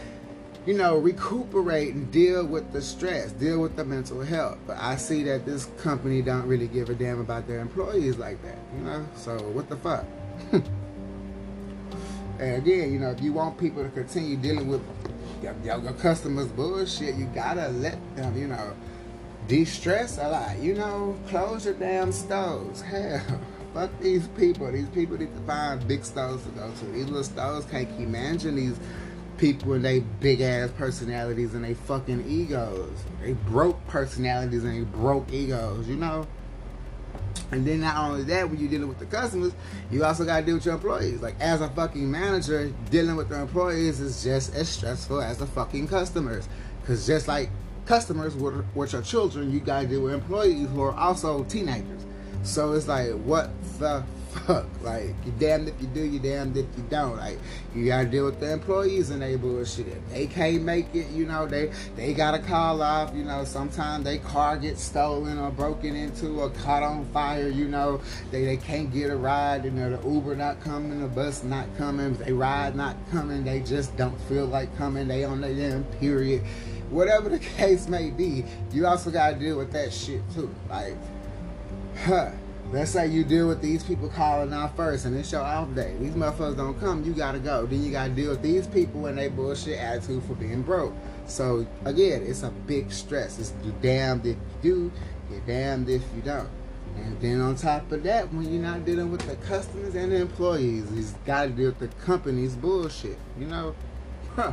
you 0.67 0.75
know, 0.75 0.99
recuperate 0.99 1.95
and 1.95 2.11
deal 2.13 2.47
with 2.47 2.73
the 2.73 2.83
stress, 2.83 3.33
deal 3.33 3.61
with 3.61 3.77
the 3.77 3.85
mental 3.85 4.21
health. 4.23 4.59
But 4.67 4.77
I 4.79 4.97
see 4.97 5.23
that 5.25 5.47
this 5.47 5.67
company 5.79 6.23
don't 6.23 6.47
really 6.47 6.69
give 6.69 6.91
a 6.91 6.95
damn 6.95 7.21
about 7.21 7.47
their 7.47 7.61
employees 7.61 8.19
like 8.19 8.43
that. 8.43 8.59
You 8.77 8.85
know, 8.85 9.07
so 9.17 9.37
what 9.51 9.69
the 9.69 9.77
fuck? 9.77 10.05
And 12.41 12.57
again, 12.57 12.91
you 12.91 12.99
know, 12.99 13.11
if 13.11 13.21
you 13.21 13.35
want 13.35 13.59
people 13.59 13.85
to 13.85 13.91
continue 13.91 14.35
dealing 14.35 14.67
with 14.69 14.81
your, 15.43 15.55
your 15.63 15.93
customers' 15.93 16.49
bullshit, 16.49 17.15
you 17.17 17.27
gotta 17.35 17.69
let 17.69 17.99
them, 18.17 18.37
you 18.37 18.47
know, 18.47 18.75
de-stress 19.47 20.17
a 20.17 20.27
lot. 20.27 20.59
You 20.59 20.75
know, 20.75 21.19
close 21.29 21.67
your 21.67 21.75
damn 21.75 22.13
stores. 22.13 22.81
Hell, 22.91 23.41
fuck 23.75 23.91
these 24.01 24.27
people. 24.29 24.73
These 24.73 24.89
people 24.89 25.19
need 25.19 25.35
to 25.35 25.41
find 25.43 25.87
big 25.87 26.03
stores 26.03 26.43
to 26.45 26.49
go 26.51 26.73
to. 26.73 26.85
These 26.87 27.07
little 27.07 27.25
stores 27.25 27.67
can't 27.67 27.95
keep 27.99 28.09
managing 28.09 28.57
these 28.57 28.81
people 29.41 29.73
and 29.73 29.85
they 29.85 30.01
big 30.21 30.43
ass 30.43 30.71
personalities 30.77 31.55
and 31.55 31.65
they 31.65 31.73
fucking 31.73 32.29
egos. 32.29 32.93
They 33.23 33.33
broke 33.33 33.85
personalities 33.89 34.63
and 34.63 34.77
they 34.77 34.85
broke 34.85 35.33
egos, 35.33 35.89
you 35.89 35.97
know? 35.97 36.27
And 37.51 37.67
then 37.67 37.81
not 37.81 37.97
only 37.97 38.23
that, 38.25 38.49
when 38.49 38.61
you're 38.61 38.69
dealing 38.69 38.89
with 38.89 38.99
the 38.99 39.07
customers, 39.07 39.53
you 39.91 40.05
also 40.05 40.25
gotta 40.25 40.45
deal 40.45 40.57
with 40.57 40.67
your 40.67 40.75
employees. 40.75 41.23
Like 41.23 41.41
as 41.41 41.63
a 41.63 41.71
fucking 41.71 42.09
manager, 42.09 42.71
dealing 42.91 43.17
with 43.17 43.31
the 43.31 43.41
employees 43.41 43.99
is 43.99 44.23
just 44.23 44.55
as 44.55 44.69
stressful 44.69 45.23
as 45.23 45.39
the 45.39 45.47
fucking 45.47 45.89
customers. 45.89 46.47
Cause 46.87 47.07
just 47.07 47.27
like 47.27 47.49
customers 47.87 48.37
with, 48.37 48.63
with 48.75 48.93
your 48.93 49.03
children, 49.03 49.51
you 49.51 49.61
gotta 49.61 49.87
deal 49.87 50.03
with 50.03 50.13
employees 50.13 50.69
who 50.69 50.83
are 50.83 50.95
also 50.95 51.45
teenagers. 51.45 52.05
So 52.43 52.73
it's 52.75 52.89
like, 52.89 53.11
what 53.13 53.51
the 53.79 54.05
fuck? 54.31 54.67
Like, 54.81 55.15
you 55.27 55.33
damned 55.39 55.69
if 55.69 55.75
you 55.81 55.87
do, 55.89 56.03
you 56.03 56.19
damned 56.19 56.57
if 56.57 56.65
you 56.77 56.83
don't. 56.89 57.19
Like, 57.19 57.39
you 57.75 57.87
gotta 57.87 58.09
deal 58.09 58.25
with 58.25 58.41
the 58.41 58.51
employees 58.51 59.11
and 59.11 59.21
they 59.21 59.37
bullshit. 59.37 59.89
If 59.89 60.09
they 60.11 60.27
can't 60.27 60.63
make 60.63 60.95
it, 60.95 61.11
you 61.11 61.27
know, 61.27 61.47
they 61.47 61.71
they 61.97 62.15
gotta 62.15 62.39
call 62.39 62.81
off. 62.81 63.15
You 63.15 63.25
know, 63.25 63.45
sometimes 63.45 64.05
they 64.05 64.19
car 64.19 64.57
gets 64.57 64.83
stolen 64.83 65.39
or 65.39 65.51
broken 65.51 65.95
into 65.95 66.41
or 66.41 66.49
caught 66.51 66.83
on 66.83 67.05
fire. 67.13 67.49
You 67.49 67.69
know, 67.69 68.01
they 68.31 68.47
they 68.47 68.57
can't 68.57 68.93
get 68.93 69.11
a 69.11 69.17
ride. 69.17 69.67
You 69.67 69.71
know, 69.71 69.95
the 69.95 70.09
Uber 70.09 70.35
not 70.35 70.61
coming, 70.63 71.03
the 71.03 71.09
bus 71.09 71.45
not 71.45 71.67
coming, 71.77 72.15
they 72.15 72.33
ride 72.33 72.75
not 72.75 72.97
coming. 73.11 73.45
They 73.45 73.61
just 73.61 73.95
don't 73.99 74.19
feel 74.23 74.47
like 74.47 74.75
coming. 74.79 75.09
They 75.09 75.25
on 75.25 75.43
their 75.43 75.55
damn 75.55 75.85
period. 76.01 76.43
Whatever 76.89 77.29
the 77.29 77.39
case 77.59 77.87
may 77.87 78.11
be, 78.11 78.45
you 78.73 78.87
also 78.87 79.11
gotta 79.11 79.37
deal 79.37 79.59
with 79.59 79.73
that 79.73 79.93
shit 79.93 80.23
too. 80.35 80.53
Like, 80.71 80.97
huh 82.05 82.31
Let's 82.73 82.93
say 82.93 83.09
you 83.09 83.25
deal 83.25 83.49
with 83.49 83.61
these 83.61 83.83
people 83.83 84.09
calling 84.09 84.53
out 84.53 84.77
first 84.77 85.05
and 85.05 85.17
it's 85.17 85.33
your 85.33 85.41
off 85.41 85.75
day. 85.75 85.97
These 85.99 86.13
motherfuckers 86.13 86.57
don't 86.57 86.79
come, 86.79 87.03
you 87.03 87.13
gotta 87.13 87.41
go. 87.41 87.67
Then 87.67 87.83
you 87.83 87.91
gotta 87.91 88.11
deal 88.11 88.31
with 88.31 88.43
these 88.43 88.69
people 88.69 89.07
and 89.07 89.19
they 89.19 89.27
bullshit 89.29 89.77
attitude 89.77 90.23
for 90.23 90.35
being 90.35 90.63
broke. 90.63 90.95
So 91.27 91.67
again, 91.85 92.23
it's 92.23 92.45
a 92.45 92.51
big 92.51 92.93
stress. 92.93 93.41
It's 93.41 93.53
you 93.65 93.75
damned 93.83 94.25
if 94.25 94.37
you 94.37 94.63
do, 94.63 94.93
you're 95.33 95.41
damned 95.41 95.89
if 95.89 96.03
you 96.15 96.23
don't. 96.23 96.49
And 96.97 97.21
then 97.21 97.41
on 97.41 97.57
top 97.57 97.91
of 97.91 98.05
that, 98.05 98.33
when 98.33 98.53
you're 98.53 98.63
not 98.63 98.85
dealing 98.85 99.11
with 99.11 99.23
the 99.23 99.35
customers 99.47 99.97
and 99.97 100.13
the 100.13 100.21
employees, 100.21 100.87
you 100.93 101.05
gotta 101.27 101.51
deal 101.51 101.71
with 101.71 101.81
the 101.81 101.89
company's 102.05 102.55
bullshit. 102.55 103.19
You 103.37 103.47
know? 103.47 103.75
Huh 104.37 104.53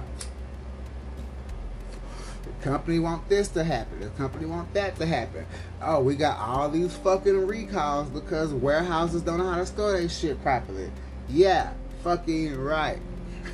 company 2.62 3.00
want 3.00 3.28
this 3.30 3.48
to 3.50 3.64
happen. 3.64 4.00
The 4.00 4.10
company 4.10 4.46
want 4.46 4.74
that 4.74 4.96
to 4.98 5.06
happen. 5.06 5.46
Oh, 5.82 6.02
we 6.02 6.16
got 6.16 6.38
all 6.40 6.70
these 6.70 6.94
fucking 6.96 7.48
recalls 7.48 8.10
because 8.10 8.54
warehouses 8.54 9.22
don't 9.22 9.38
know 9.38 9.50
how 9.50 9.58
to 9.58 9.66
store 9.66 9.94
their 9.94 10.10
shit 10.10 10.42
properly. 10.42 10.92
Yeah, 11.30 11.74
fucking 12.04 12.58
right. 12.58 13.00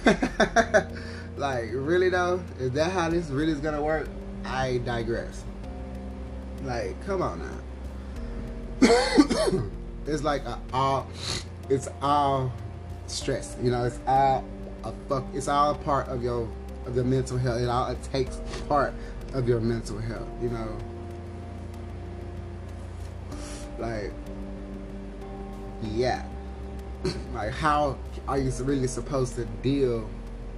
like, 1.38 1.70
really 1.72 2.10
though? 2.10 2.42
Is 2.60 2.72
that 2.72 2.92
how 2.92 3.10
this 3.10 3.30
really 3.30 3.52
is 3.52 3.60
gonna 3.60 3.82
work? 3.82 4.08
I 4.46 4.80
digress. 4.80 5.44
Like, 6.64 7.04
come 7.06 7.22
on 7.22 7.40
now. 7.40 7.60
it's 10.08 10.24
like 10.24 10.44
a, 10.46 10.60
all, 10.74 11.08
it's 11.70 11.88
all 12.02 12.52
stress. 13.08 13.56
You 13.62 13.72
know, 13.72 13.86
it's 13.86 14.00
all 14.08 14.44
a 14.84 14.94
fuck. 15.08 15.26
It's 15.34 15.48
all 15.48 15.76
part 15.76 16.08
of 16.08 16.24
your 16.24 16.48
of 16.86 16.96
the 16.96 17.04
mental 17.04 17.38
health. 17.38 17.62
It 17.62 17.70
all 17.70 17.90
it 17.90 18.02
takes 18.04 18.40
part 18.68 18.94
of 19.34 19.48
your 19.48 19.60
mental 19.60 19.98
health, 20.00 20.28
you 20.42 20.50
know. 20.50 20.78
Like 23.80 24.12
yeah. 25.82 26.26
like 27.34 27.52
how 27.52 27.98
are 28.28 28.38
you 28.38 28.52
really 28.64 28.88
supposed 28.88 29.36
to 29.36 29.46
deal 29.62 30.10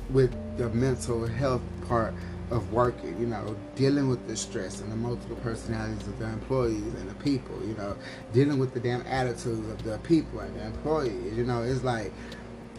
with 0.10 0.32
the 0.58 0.70
mental 0.70 1.26
health 1.26 1.62
part 1.88 2.14
of 2.52 2.72
working, 2.72 3.20
you 3.20 3.26
know, 3.26 3.56
dealing 3.76 4.08
with 4.08 4.28
the 4.28 4.36
stress 4.36 4.82
and 4.82 4.92
the 4.92 4.96
multiple 4.96 5.36
personalities 5.38 6.08
of 6.08 6.20
the 6.20 6.26
employees 6.26 6.94
and 6.94 7.10
the 7.10 7.16
people, 7.16 7.56
you 7.66 7.74
know, 7.74 7.96
dealing 8.34 8.60
with 8.60 8.74
the 8.74 8.80
damn 8.80 9.02
attitudes 9.08 9.68
of 9.68 9.84
the 9.84 9.98
people 10.00 10.40
and 10.40 10.56
the 10.56 10.66
employees, 10.66 11.36
you 11.36 11.44
know, 11.44 11.64
it's 11.64 11.84
like 11.84 12.14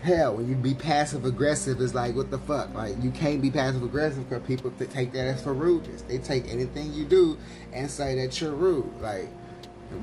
hell 0.07 0.37
when 0.37 0.49
you 0.49 0.55
be 0.55 0.73
passive 0.73 1.25
aggressive 1.25 1.81
it's 1.81 1.93
like 1.93 2.15
what 2.15 2.31
the 2.31 2.39
fuck? 2.39 2.73
Like 2.73 2.95
you 3.03 3.11
can't 3.11 3.43
be 3.43 3.51
passive 3.51 3.83
aggressive 3.83 4.29
because 4.29 4.47
people 4.47 4.73
take 4.79 5.13
that 5.13 5.27
as 5.27 5.43
for 5.43 5.53
rudeness. 5.53 6.03
They 6.03 6.19
take 6.19 6.49
anything 6.49 6.93
you 6.95 7.05
do 7.05 7.37
and 7.73 7.91
say 7.91 8.15
that 8.15 8.41
you're 8.41 8.53
rude. 8.53 8.91
Like 9.01 9.29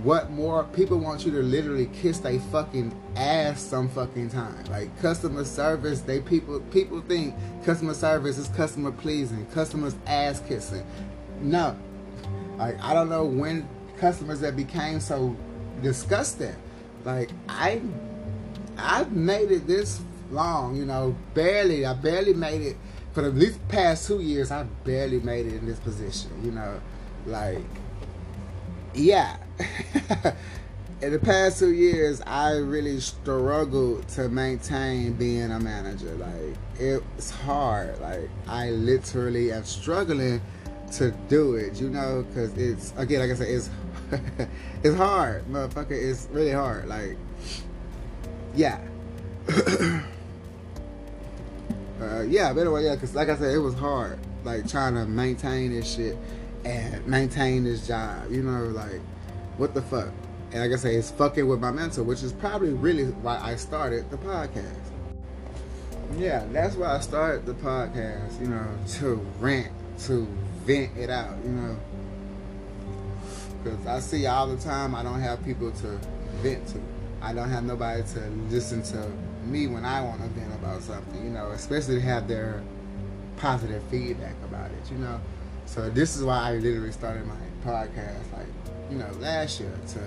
what 0.03 0.29
more? 0.29 0.65
People 0.65 0.99
want 0.99 1.25
you 1.25 1.31
to 1.31 1.41
literally 1.41 1.85
kiss 1.87 2.19
their 2.19 2.39
fucking 2.39 2.93
ass 3.15 3.61
some 3.61 3.87
fucking 3.87 4.29
time. 4.29 4.65
Like 4.65 4.95
customer 5.01 5.45
service 5.45 6.01
they 6.01 6.19
people 6.19 6.59
people 6.71 6.99
think 7.01 7.33
customer 7.63 7.93
service 7.93 8.37
is 8.37 8.49
customer 8.49 8.91
pleasing 8.91 9.45
customers 9.47 9.95
ass 10.05 10.41
kissing. 10.47 10.85
No. 11.39 11.77
Like 12.57 12.77
i 12.83 12.93
don't 12.93 13.09
know 13.09 13.23
when 13.23 13.67
customers 13.97 14.41
that 14.41 14.57
became 14.57 14.99
so 14.99 15.35
disgusting 15.81 16.55
like 17.05 17.29
i 17.47 17.81
i've 18.77 19.11
made 19.11 19.51
it 19.51 19.67
this 19.67 20.01
long 20.31 20.75
you 20.75 20.85
know 20.85 21.15
barely 21.33 21.85
i 21.85 21.93
barely 21.93 22.33
made 22.33 22.61
it 22.61 22.77
for 23.13 23.21
the 23.21 23.29
least 23.29 23.65
past 23.67 24.07
two 24.07 24.19
years 24.19 24.51
i 24.51 24.63
barely 24.83 25.19
made 25.19 25.45
it 25.45 25.53
in 25.53 25.65
this 25.65 25.79
position 25.79 26.31
you 26.43 26.51
know 26.51 26.79
like 27.25 27.63
yeah 28.93 29.37
in 31.03 31.11
the 31.11 31.19
past 31.19 31.59
two 31.59 31.73
years, 31.73 32.21
I 32.25 32.53
really 32.53 33.01
struggled 33.01 34.07
to 34.09 34.29
maintain 34.29 35.13
being 35.13 35.51
a 35.51 35.59
manager. 35.59 36.15
Like 36.15 36.55
it's 36.79 37.29
hard. 37.29 37.99
Like 37.99 38.29
I 38.47 38.69
literally 38.69 39.51
am 39.51 39.65
struggling 39.65 40.41
to 40.93 41.11
do 41.27 41.55
it. 41.55 41.81
You 41.81 41.89
know, 41.89 42.25
because 42.27 42.57
it's 42.57 42.93
again, 42.95 43.19
like 43.19 43.31
I 43.31 43.35
said, 43.35 43.49
it's 43.49 43.69
it's 44.83 44.95
hard, 44.95 45.43
motherfucker. 45.47 45.91
It's 45.91 46.29
really 46.31 46.51
hard. 46.51 46.87
Like 46.87 47.17
yeah. 48.55 48.79
uh, 52.01 52.21
yeah, 52.21 52.53
but 52.53 52.61
anyway, 52.61 52.85
yeah, 52.85 52.95
because 52.95 53.15
like 53.15 53.29
I 53.29 53.35
said, 53.35 53.53
it 53.53 53.59
was 53.59 53.73
hard. 53.75 54.19
Like 54.43 54.67
trying 54.69 54.95
to 54.95 55.05
maintain 55.05 55.71
this 55.71 55.95
shit 55.95 56.17
and 56.65 57.05
maintain 57.07 57.63
this 57.63 57.87
job. 57.87 58.31
You 58.31 58.43
know, 58.43 58.65
like 58.65 59.01
what 59.57 59.73
the 59.73 59.81
fuck? 59.81 60.09
And 60.51 60.61
like 60.61 60.71
I 60.71 60.81
say, 60.81 60.95
it's 60.95 61.11
fucking 61.11 61.47
with 61.47 61.59
my 61.59 61.71
mental, 61.71 62.05
which 62.05 62.21
is 62.21 62.31
probably 62.31 62.73
really 62.73 63.05
why 63.05 63.39
I 63.39 63.55
started 63.55 64.09
the 64.11 64.17
podcast. 64.17 64.79
Yeah, 66.17 66.45
that's 66.51 66.75
why 66.75 66.95
I 66.95 66.99
started 66.99 67.45
the 67.45 67.53
podcast, 67.55 68.39
you 68.39 68.47
know, 68.47 68.67
to 68.99 69.15
rant, 69.39 69.71
to 70.05 70.27
vent 70.65 70.95
it 70.97 71.09
out, 71.09 71.35
you 71.43 71.51
know. 71.51 71.77
Because 73.63 73.87
I 73.87 73.99
see 73.99 74.27
all 74.27 74.47
the 74.47 74.57
time 74.57 74.93
I 74.93 75.01
don't 75.01 75.21
have 75.21 75.43
people 75.43 75.71
to 75.71 75.99
vent 76.41 76.67
to. 76.67 76.81
I 77.23 77.33
don't 77.33 77.49
have 77.49 77.63
nobody 77.63 78.03
to 78.03 78.19
listen 78.49 78.83
to 78.83 79.09
me 79.45 79.67
when 79.67 79.85
I 79.85 80.01
want 80.01 80.21
to 80.21 80.27
vent 80.27 80.53
about 80.55 80.81
something, 80.81 81.23
you 81.23 81.31
know, 81.31 81.51
especially 81.51 81.95
to 81.95 82.01
have 82.01 82.27
their 82.27 82.61
positive 83.37 83.81
feedback 83.83 84.35
about 84.43 84.69
it, 84.71 84.91
you 84.91 84.97
know. 84.97 85.19
So 85.65 85.89
this 85.89 86.17
is 86.17 86.23
why 86.23 86.49
I 86.49 86.53
literally 86.55 86.91
started 86.91 87.25
my 87.25 87.35
podcast, 87.65 88.31
like 88.33 88.47
you 88.91 88.97
know, 88.97 89.09
last 89.19 89.61
year 89.61 89.71
to 89.93 89.99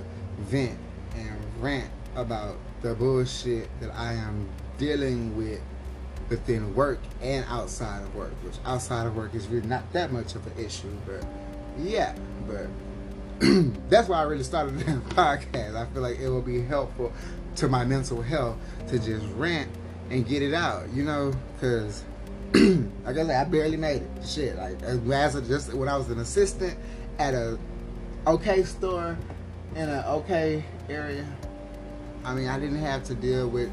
vent 0.42 0.78
and 1.16 1.36
rant 1.60 1.90
about 2.14 2.56
the 2.82 2.94
bullshit 2.94 3.68
that 3.80 3.90
I 3.94 4.12
am 4.12 4.46
dealing 4.78 5.34
with 5.36 5.60
within 6.28 6.74
work 6.74 6.98
and 7.22 7.46
outside 7.48 8.02
of 8.02 8.14
work, 8.14 8.32
which 8.42 8.56
outside 8.66 9.06
of 9.06 9.16
work 9.16 9.34
is 9.34 9.46
really 9.46 9.66
not 9.66 9.90
that 9.94 10.12
much 10.12 10.34
of 10.34 10.46
an 10.46 10.64
issue, 10.64 10.92
but 11.06 11.24
yeah, 11.78 12.14
but 12.46 12.66
that's 13.88 14.08
why 14.08 14.18
I 14.18 14.22
really 14.22 14.44
started 14.44 14.78
the 14.78 14.92
podcast. 15.14 15.74
I 15.76 15.86
feel 15.92 16.02
like 16.02 16.18
it 16.18 16.28
will 16.28 16.42
be 16.42 16.62
helpful 16.62 17.12
to 17.56 17.68
my 17.68 17.84
mental 17.84 18.22
health 18.22 18.56
to 18.88 18.98
just 18.98 19.26
rant 19.34 19.70
and 20.10 20.26
get 20.26 20.42
it 20.42 20.54
out, 20.54 20.88
you 20.92 21.02
know, 21.02 21.32
because 21.54 22.04
I 22.54 23.12
said, 23.12 23.30
I 23.30 23.44
barely 23.44 23.76
made 23.76 24.02
it. 24.02 24.10
Shit, 24.24 24.56
like 24.56 24.82
as 24.82 25.48
just 25.48 25.72
when 25.74 25.88
I 25.88 25.96
was 25.96 26.08
an 26.10 26.20
assistant 26.20 26.78
at 27.18 27.34
a 27.34 27.58
okay 28.26 28.62
store 28.62 29.18
in 29.74 29.88
an 29.88 30.04
okay 30.04 30.64
area. 30.88 31.26
I 32.24 32.34
mean, 32.34 32.48
I 32.48 32.58
didn't 32.58 32.78
have 32.78 33.04
to 33.04 33.14
deal 33.14 33.48
with 33.48 33.70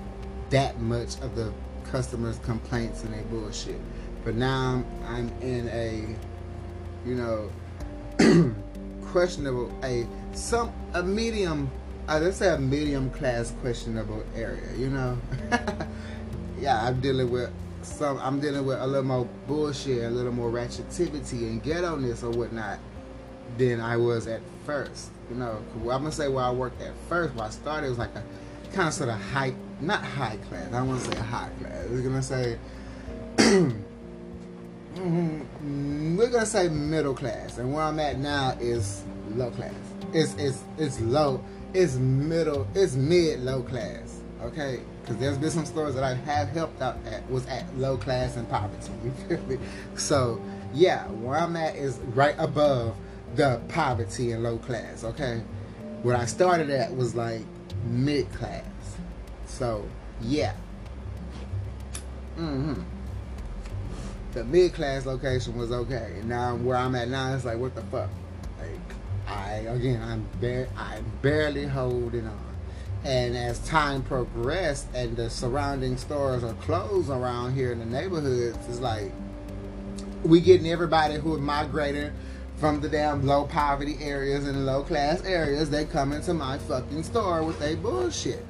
that 0.49 0.79
much 0.79 1.19
of 1.21 1.35
the 1.35 1.53
customers' 1.85 2.39
complaints 2.39 3.03
and 3.03 3.13
their 3.13 3.23
bullshit. 3.23 3.79
But 4.23 4.35
now 4.35 4.83
I'm, 5.05 5.05
I'm 5.07 5.41
in 5.41 5.69
a, 5.69 6.15
you 7.07 7.15
know, 7.15 7.49
questionable, 9.13 9.71
a 9.83 10.05
some 10.33 10.73
a 10.95 11.03
medium, 11.03 11.69
uh, 12.09 12.19
let's 12.19 12.37
say 12.37 12.49
a 12.49 12.57
medium 12.57 13.11
class 13.11 13.53
questionable 13.61 14.23
area. 14.35 14.75
You 14.75 14.89
know, 14.89 15.17
yeah, 16.59 16.83
I'm 16.83 16.99
dealing 16.99 17.29
with 17.31 17.51
some. 17.83 18.17
I'm 18.17 18.39
dealing 18.41 18.65
with 18.65 18.79
a 18.81 18.87
little 18.87 19.03
more 19.03 19.29
bullshit, 19.47 20.03
a 20.03 20.09
little 20.09 20.33
more 20.33 20.49
ratchetivity 20.49 21.43
and 21.43 21.63
ghetto-ness 21.63 22.23
or 22.23 22.31
whatnot 22.31 22.79
than 23.57 23.79
I 23.79 23.97
was 23.97 24.25
at 24.25 24.41
first. 24.65 25.11
You 25.29 25.35
know, 25.35 25.63
I'm 25.75 25.85
gonna 25.85 26.11
say 26.11 26.27
where 26.27 26.43
I 26.43 26.51
worked 26.51 26.81
at 26.81 26.93
first. 27.07 27.35
Where 27.35 27.45
I 27.45 27.49
started 27.51 27.89
was 27.89 27.99
like 27.99 28.15
a 28.15 28.23
kind 28.73 28.87
of 28.87 28.95
sort 28.95 29.09
of 29.09 29.21
high, 29.21 29.53
not 29.79 30.03
high 30.03 30.37
class. 30.49 30.67
I 30.69 30.79
don't 30.79 30.87
want 30.87 31.03
to 31.03 31.11
say 31.11 31.17
high 31.19 31.51
class. 31.59 31.85
i 31.87 31.91
was 31.91 32.01
gonna 32.01 32.23
say. 32.23 32.57
We're 35.03 36.29
gonna 36.29 36.45
say 36.45 36.69
middle 36.69 37.13
class, 37.13 37.57
and 37.57 37.73
where 37.73 37.83
I'm 37.83 37.99
at 37.99 38.19
now 38.19 38.57
is 38.59 39.03
low 39.35 39.51
class. 39.51 39.73
It's 40.13 40.33
it's 40.35 40.63
it's 40.77 40.99
low. 41.01 41.43
It's 41.73 41.95
middle. 41.95 42.67
It's 42.73 42.95
mid 42.95 43.39
low 43.41 43.63
class. 43.63 44.21
Okay, 44.41 44.81
because 45.01 45.17
there's 45.17 45.37
been 45.37 45.51
some 45.51 45.65
stores 45.65 45.95
that 45.95 46.03
I 46.03 46.13
have 46.13 46.49
helped 46.49 46.81
out 46.81 46.97
at 47.05 47.29
was 47.29 47.45
at 47.47 47.65
low 47.77 47.97
class 47.97 48.35
and 48.35 48.49
poverty. 48.49 48.91
You 49.03 49.11
feel 49.27 49.45
me? 49.47 49.57
So 49.95 50.41
yeah, 50.73 51.05
where 51.07 51.37
I'm 51.37 51.55
at 51.55 51.75
is 51.75 51.97
right 52.13 52.35
above 52.37 52.95
the 53.35 53.61
poverty 53.69 54.31
and 54.31 54.43
low 54.43 54.57
class, 54.57 55.03
okay? 55.03 55.41
where 56.03 56.17
I 56.17 56.25
started 56.25 56.69
at 56.69 56.95
was 56.95 57.15
like 57.15 57.41
mid 57.85 58.31
class. 58.33 58.65
So, 59.47 59.87
yeah. 60.21 60.53
Mm-hmm. 62.37 62.81
The 64.33 64.43
mid 64.43 64.73
class 64.73 65.05
location 65.05 65.57
was 65.57 65.71
okay. 65.71 66.15
And 66.19 66.29
Now 66.29 66.55
where 66.55 66.77
I'm 66.77 66.95
at 66.95 67.09
now 67.09 67.33
it's 67.33 67.45
like 67.45 67.57
what 67.57 67.75
the 67.75 67.81
fuck? 67.83 68.09
Like 68.59 68.79
I 69.27 69.51
again 69.67 70.01
I'm 70.01 70.27
I'm 70.75 71.05
barely 71.21 71.65
holding 71.65 72.27
on. 72.27 72.55
And 73.03 73.35
as 73.35 73.59
time 73.67 74.01
progressed 74.01 74.87
and 74.95 75.17
the 75.17 75.29
surrounding 75.29 75.97
stores 75.97 76.43
are 76.43 76.53
closed 76.53 77.09
around 77.09 77.53
here 77.53 77.71
in 77.71 77.79
the 77.79 77.85
neighborhoods, 77.85 78.57
it's 78.69 78.79
like 78.79 79.11
we 80.23 80.39
getting 80.39 80.67
everybody 80.67 81.15
who 81.15 81.35
are 81.35 81.39
migrating 81.39 82.11
from 82.57 82.79
the 82.79 82.87
damn 82.87 83.25
low 83.25 83.45
poverty 83.45 83.97
areas 83.99 84.47
and 84.47 84.65
low 84.65 84.83
class 84.83 85.21
areas, 85.25 85.69
they 85.69 85.85
come 85.85 86.13
into 86.13 86.33
my 86.33 86.57
fucking 86.59 87.03
store 87.03 87.43
with 87.43 87.59
their 87.59 87.75
bullshit. 87.75 88.45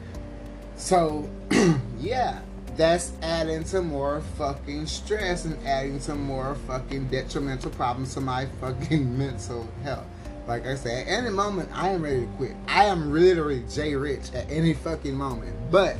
So, 0.75 1.29
yeah, 1.99 2.41
that's 2.75 3.12
adding 3.21 3.63
to 3.65 3.81
more 3.81 4.21
fucking 4.38 4.88
stress 4.88 5.45
and 5.45 5.57
adding 5.65 5.99
to 6.01 6.15
more 6.15 6.55
fucking 6.67 7.07
detrimental 7.07 7.71
problems 7.71 8.13
to 8.15 8.21
my 8.21 8.47
fucking 8.59 9.17
mental 9.17 9.67
health. 9.83 10.05
Like 10.47 10.65
I 10.67 10.75
said, 10.75 11.07
at 11.07 11.12
any 11.12 11.29
moment, 11.29 11.69
I 11.73 11.89
am 11.89 12.03
ready 12.03 12.21
to 12.21 12.27
quit. 12.38 12.55
I 12.67 12.86
am 12.86 13.13
literally 13.13 13.63
Jay 13.69 13.95
Rich 13.95 14.33
at 14.33 14.49
any 14.51 14.73
fucking 14.73 15.15
moment. 15.15 15.55
But 15.71 15.95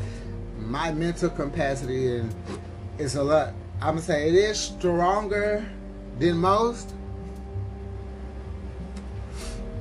my 0.60 0.92
mental 0.92 1.30
capacity 1.30 2.22
is 2.98 3.16
a 3.16 3.24
lot. 3.24 3.54
I'm 3.82 3.96
gonna 3.96 4.02
say 4.02 4.30
it 4.30 4.36
is 4.36 4.60
stronger 4.60 5.66
than 6.20 6.38
most 6.38 6.94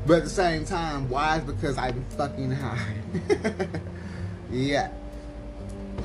but 0.06 0.18
at 0.18 0.24
the 0.24 0.30
same 0.30 0.64
time, 0.64 1.08
why? 1.08 1.38
Because 1.38 1.78
I'm 1.78 2.04
fucking 2.16 2.50
high. 2.50 2.94
yeah. 4.50 4.90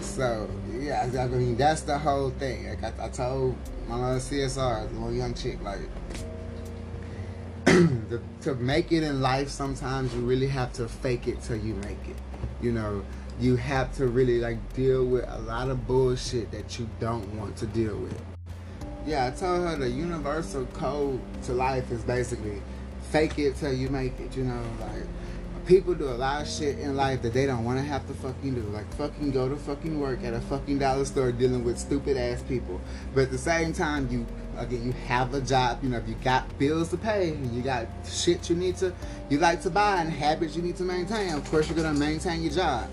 So 0.01 0.49
yeah, 0.87 1.21
I 1.21 1.27
mean 1.27 1.57
that's 1.57 1.81
the 1.81 1.97
whole 1.97 2.29
thing. 2.31 2.69
Like 2.69 2.83
I, 2.83 3.05
I 3.05 3.09
told 3.09 3.55
my 3.89 3.95
little 3.95 4.19
CSR, 4.19 4.91
little 4.93 5.13
young 5.13 5.33
chick, 5.33 5.61
like 5.61 5.81
to, 7.65 8.21
to 8.41 8.55
make 8.55 8.93
it 8.93 9.03
in 9.03 9.21
life, 9.21 9.49
sometimes 9.49 10.13
you 10.13 10.21
really 10.21 10.47
have 10.47 10.71
to 10.73 10.87
fake 10.87 11.27
it 11.27 11.41
till 11.41 11.57
you 11.57 11.73
make 11.75 12.07
it. 12.07 12.15
You 12.61 12.71
know, 12.71 13.03
you 13.39 13.57
have 13.57 13.93
to 13.97 14.07
really 14.07 14.39
like 14.39 14.57
deal 14.73 15.05
with 15.05 15.25
a 15.27 15.39
lot 15.39 15.69
of 15.69 15.85
bullshit 15.85 16.51
that 16.51 16.79
you 16.79 16.89
don't 17.01 17.27
want 17.35 17.57
to 17.57 17.67
deal 17.67 17.97
with. 17.97 18.21
Yeah, 19.05 19.27
I 19.27 19.31
told 19.31 19.67
her 19.67 19.75
the 19.75 19.89
universal 19.89 20.65
code 20.67 21.19
to 21.43 21.53
life 21.53 21.91
is 21.91 22.03
basically 22.03 22.61
fake 23.11 23.37
it 23.39 23.57
till 23.57 23.73
you 23.73 23.89
make 23.89 24.17
it. 24.21 24.37
You 24.37 24.45
know, 24.45 24.63
like 24.79 25.03
people 25.67 25.93
do 25.93 26.07
a 26.07 26.15
lot 26.15 26.41
of 26.41 26.47
shit 26.47 26.79
in 26.79 26.95
life 26.95 27.21
that 27.21 27.33
they 27.33 27.45
don't 27.45 27.65
want 27.65 27.77
to 27.77 27.83
have 27.83 28.07
to 28.07 28.13
fucking 28.13 28.55
do. 28.55 28.61
Like 28.61 28.91
fucking 28.95 29.31
go 29.31 29.49
to 29.49 29.57
fucking 29.57 29.99
work 29.99 30.23
at 30.23 30.33
a 30.33 30.39
fucking 30.41 30.79
dollar 30.79 31.05
store 31.05 31.31
dealing 31.31 31.63
with 31.63 31.77
stupid 31.77 32.15
ass 32.17 32.41
people. 32.43 32.79
But 33.13 33.23
at 33.23 33.31
the 33.31 33.37
same 33.37 33.73
time, 33.73 34.07
you 34.09 34.25
again 34.57 34.85
you 34.85 34.93
have 35.07 35.33
a 35.33 35.41
job. 35.41 35.79
You 35.83 35.89
know, 35.89 35.97
if 35.97 36.07
you 36.07 36.15
got 36.23 36.57
bills 36.57 36.89
to 36.89 36.97
pay, 36.97 37.31
and 37.31 37.53
you 37.53 37.61
got 37.61 37.87
shit 38.09 38.49
you 38.49 38.55
need 38.55 38.77
to 38.77 38.93
you 39.29 39.39
like 39.39 39.61
to 39.63 39.69
buy 39.69 40.01
and 40.01 40.09
habits 40.09 40.55
you 40.55 40.61
need 40.61 40.77
to 40.77 40.83
maintain. 40.83 41.35
Of 41.35 41.49
course, 41.51 41.69
you're 41.69 41.77
gonna 41.77 41.99
maintain 41.99 42.41
your 42.41 42.53
job. 42.53 42.89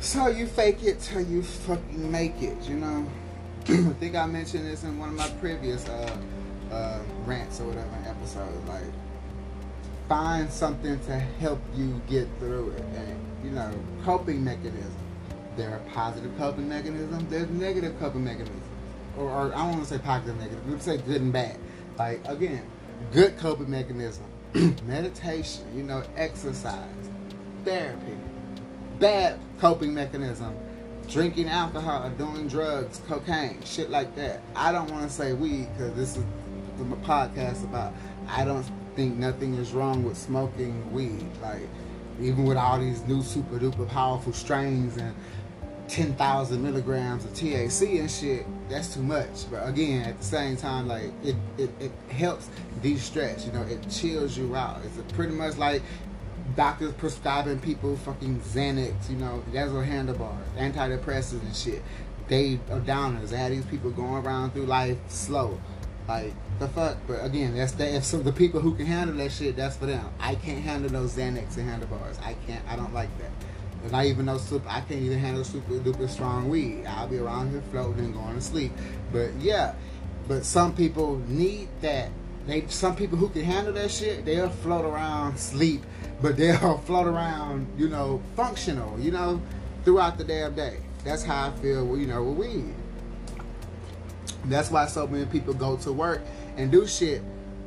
So 0.00 0.28
you 0.28 0.46
fake 0.46 0.82
it 0.84 1.00
till 1.00 1.22
you 1.22 1.42
fucking 1.42 2.10
make 2.10 2.40
it. 2.40 2.56
You 2.62 2.76
know. 2.76 3.06
I 3.68 3.94
think 3.98 4.14
I 4.14 4.26
mentioned 4.26 4.66
this 4.66 4.84
in 4.84 4.98
one 4.98 5.08
of 5.08 5.14
my 5.14 5.28
previous 5.40 5.88
uh, 5.88 6.16
uh, 6.70 7.00
rants 7.24 7.60
or 7.60 7.64
whatever 7.64 7.96
episodes. 8.06 8.68
Like 8.68 8.84
find 10.08 10.50
something 10.50 10.98
to 11.00 11.18
help 11.18 11.60
you 11.74 12.00
get 12.08 12.28
through 12.38 12.70
it. 12.70 12.84
And, 12.96 13.18
you 13.44 13.50
know, 13.50 13.72
coping 14.04 14.42
mechanism. 14.42 14.92
There 15.56 15.70
are 15.70 15.80
positive 15.92 16.36
coping 16.36 16.68
mechanisms, 16.68 17.30
there's 17.30 17.48
negative 17.50 17.98
coping 18.00 18.24
mechanisms. 18.24 18.62
Or, 19.16 19.30
or 19.30 19.54
I 19.54 19.58
don't 19.58 19.70
want 19.70 19.82
to 19.84 19.88
say 19.88 19.98
positive 19.98 20.36
negative, 20.38 20.68
let's 20.68 20.84
say 20.84 20.96
good 20.98 21.20
and 21.20 21.32
bad. 21.32 21.56
Like, 21.96 22.26
again, 22.26 22.62
good 23.12 23.38
coping 23.38 23.70
mechanism, 23.70 24.24
meditation, 24.86 25.64
you 25.76 25.84
know, 25.84 26.02
exercise, 26.16 26.88
therapy. 27.64 28.16
Bad 28.98 29.38
coping 29.60 29.94
mechanism, 29.94 30.54
drinking 31.08 31.48
alcohol, 31.48 32.06
or 32.06 32.10
doing 32.10 32.48
drugs, 32.48 33.00
cocaine, 33.06 33.62
shit 33.64 33.90
like 33.90 34.14
that. 34.16 34.40
I 34.56 34.72
don't 34.72 34.90
want 34.90 35.08
to 35.08 35.14
say 35.14 35.32
weed 35.32 35.68
because 35.72 35.94
this 35.94 36.16
is 36.16 36.24
the 36.78 36.84
podcast 36.96 37.62
about 37.62 37.92
I 38.28 38.44
don't 38.44 38.66
think 38.96 39.16
nothing 39.16 39.54
is 39.54 39.72
wrong 39.72 40.04
with 40.04 40.16
smoking 40.16 40.92
weed. 40.92 41.26
Like, 41.42 41.68
even 42.20 42.44
with 42.44 42.56
all 42.56 42.78
these 42.78 43.02
new 43.06 43.22
super 43.22 43.58
duper 43.58 43.88
powerful 43.88 44.32
strains 44.32 44.96
and 44.96 45.14
10,000 45.88 46.62
milligrams 46.62 47.24
of 47.24 47.32
THC 47.32 48.00
and 48.00 48.10
shit, 48.10 48.46
that's 48.68 48.94
too 48.94 49.02
much. 49.02 49.50
But 49.50 49.68
again, 49.68 50.04
at 50.04 50.18
the 50.18 50.24
same 50.24 50.56
time, 50.56 50.88
like, 50.88 51.12
it, 51.22 51.36
it, 51.58 51.70
it 51.80 51.92
helps 52.08 52.48
de 52.82 52.96
stress, 52.96 53.46
you 53.46 53.52
know, 53.52 53.62
it 53.62 53.88
chills 53.90 54.36
you 54.36 54.54
out. 54.56 54.80
It's 54.84 55.12
pretty 55.12 55.34
much 55.34 55.56
like 55.56 55.82
doctors 56.56 56.92
prescribing 56.94 57.58
people 57.58 57.96
fucking 57.96 58.40
Xanax, 58.40 59.10
you 59.10 59.16
know, 59.16 59.42
handlebars, 59.80 60.46
antidepressants 60.56 61.42
and 61.42 61.56
shit. 61.56 61.82
They 62.28 62.58
are 62.70 62.80
downers. 62.80 63.30
They 63.30 63.36
have 63.36 63.50
these 63.50 63.66
people 63.66 63.90
going 63.90 64.24
around 64.24 64.52
through 64.52 64.66
life 64.66 64.96
slow. 65.08 65.60
Like 66.06 66.34
the 66.58 66.68
fuck, 66.68 66.98
but 67.06 67.24
again, 67.24 67.56
that's 67.56 67.72
the 67.72 67.94
if 67.94 68.04
some 68.04 68.22
the 68.22 68.32
people 68.32 68.60
who 68.60 68.74
can 68.74 68.86
handle 68.86 69.16
that 69.16 69.32
shit, 69.32 69.56
that's 69.56 69.76
for 69.76 69.86
them. 69.86 70.06
I 70.20 70.34
can't 70.34 70.62
handle 70.62 70.90
those 70.90 71.16
Xanax 71.16 71.56
and 71.56 71.68
handlebars. 71.68 72.18
I 72.18 72.34
can't. 72.46 72.62
I 72.68 72.76
don't 72.76 72.92
like 72.92 73.08
that. 73.18 73.30
And 73.84 73.96
I 73.96 74.06
even 74.06 74.26
know 74.26 74.36
super. 74.36 74.68
I 74.68 74.80
can't 74.80 75.00
even 75.00 75.18
handle 75.18 75.44
super 75.44 75.74
duper 75.74 76.08
strong 76.08 76.48
weed. 76.48 76.84
I'll 76.86 77.08
be 77.08 77.18
around 77.18 77.50
here 77.50 77.62
floating 77.70 78.04
and 78.04 78.14
going 78.14 78.34
to 78.34 78.40
sleep. 78.40 78.72
But 79.12 79.32
yeah, 79.40 79.74
but 80.28 80.44
some 80.44 80.74
people 80.74 81.18
need 81.26 81.68
that. 81.80 82.10
They 82.46 82.66
some 82.68 82.94
people 82.96 83.16
who 83.16 83.30
can 83.30 83.42
handle 83.42 83.72
that 83.72 83.90
shit, 83.90 84.26
they'll 84.26 84.50
float 84.50 84.84
around 84.84 85.38
sleep, 85.38 85.82
but 86.20 86.36
they'll 86.36 86.78
float 86.86 87.06
around, 87.06 87.66
you 87.78 87.88
know, 87.88 88.20
functional, 88.36 88.98
you 89.00 89.10
know, 89.10 89.40
throughout 89.84 90.18
the 90.18 90.24
damn 90.24 90.54
day. 90.54 90.78
That's 91.02 91.22
how 91.22 91.48
I 91.48 91.50
feel, 91.60 91.96
you 91.98 92.06
know, 92.06 92.22
with 92.22 92.48
weed. 92.48 92.74
That's 94.46 94.70
why 94.70 94.86
so 94.86 95.06
many 95.06 95.26
people 95.26 95.54
go 95.54 95.76
to 95.78 95.92
work 95.92 96.22
and 96.56 96.70
do 96.70 96.86
shit 96.86 97.22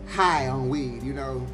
high 0.07 0.47
on 0.47 0.69
weed, 0.69 1.03
you 1.03 1.13
know. 1.13 1.45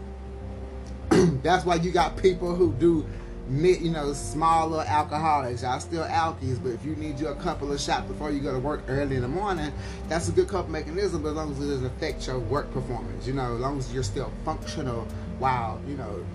That's 1.43 1.65
why 1.65 1.75
you 1.75 1.91
got 1.91 2.17
people 2.17 2.55
who 2.55 2.73
do 2.73 3.05
you 3.49 3.89
know, 3.91 4.13
smaller 4.13 4.83
alcoholics. 4.87 5.63
Y'all 5.63 5.79
still 5.79 6.05
alkies, 6.05 6.61
but 6.61 6.69
if 6.69 6.85
you 6.85 6.95
need 6.95 7.19
you 7.19 7.27
a 7.27 7.35
couple 7.35 7.71
of 7.71 7.79
shots 7.79 8.07
before 8.07 8.31
you 8.31 8.39
go 8.39 8.53
to 8.53 8.59
work 8.59 8.83
early 8.87 9.15
in 9.15 9.21
the 9.21 9.27
morning, 9.27 9.71
that's 10.07 10.29
a 10.29 10.31
good 10.31 10.47
coping 10.47 10.71
mechanism, 10.71 11.21
but 11.21 11.29
as 11.29 11.35
long 11.35 11.51
as 11.51 11.57
it 11.59 11.67
doesn't 11.67 11.85
affect 11.85 12.25
your 12.25 12.39
work 12.39 12.71
performance, 12.71 13.27
you 13.27 13.33
know, 13.33 13.55
as 13.55 13.59
long 13.59 13.77
as 13.77 13.93
you're 13.93 14.03
still 14.03 14.31
functional 14.45 15.07
while, 15.39 15.81
you 15.87 15.95
know, 15.97 16.25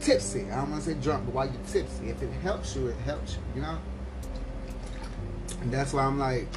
tipsy. 0.00 0.50
I 0.50 0.56
don't 0.56 0.72
want 0.72 0.82
to 0.84 0.90
say 0.90 1.00
drunk, 1.00 1.26
but 1.26 1.34
while 1.34 1.46
you're 1.46 1.66
tipsy. 1.68 2.10
If 2.10 2.22
it 2.22 2.32
helps 2.42 2.74
you, 2.74 2.88
it 2.88 2.96
helps 3.04 3.34
you, 3.34 3.42
you 3.56 3.62
know? 3.62 3.78
And 5.62 5.72
that's 5.72 5.92
why 5.92 6.04
I'm 6.04 6.18
like, 6.18 6.48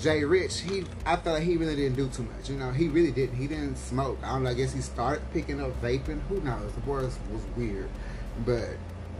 Jay 0.00 0.22
Rich, 0.24 0.60
he 0.60 0.84
I 1.04 1.16
felt 1.16 1.38
like 1.38 1.42
he 1.42 1.56
really 1.56 1.74
didn't 1.74 1.96
do 1.96 2.08
too 2.08 2.22
much. 2.22 2.48
You 2.48 2.56
know, 2.56 2.70
he 2.70 2.88
really 2.88 3.10
didn't. 3.10 3.36
He 3.36 3.46
didn't 3.46 3.76
smoke. 3.76 4.18
I 4.22 4.32
don't 4.32 4.44
know. 4.44 4.50
I 4.50 4.54
guess 4.54 4.72
he 4.72 4.80
started 4.80 5.22
picking 5.32 5.60
up 5.60 5.80
vaping. 5.82 6.20
Who 6.28 6.40
knows? 6.40 6.72
The 6.72 6.80
boy 6.80 7.02
was, 7.02 7.18
was 7.32 7.42
weird, 7.56 7.88
but 8.46 8.68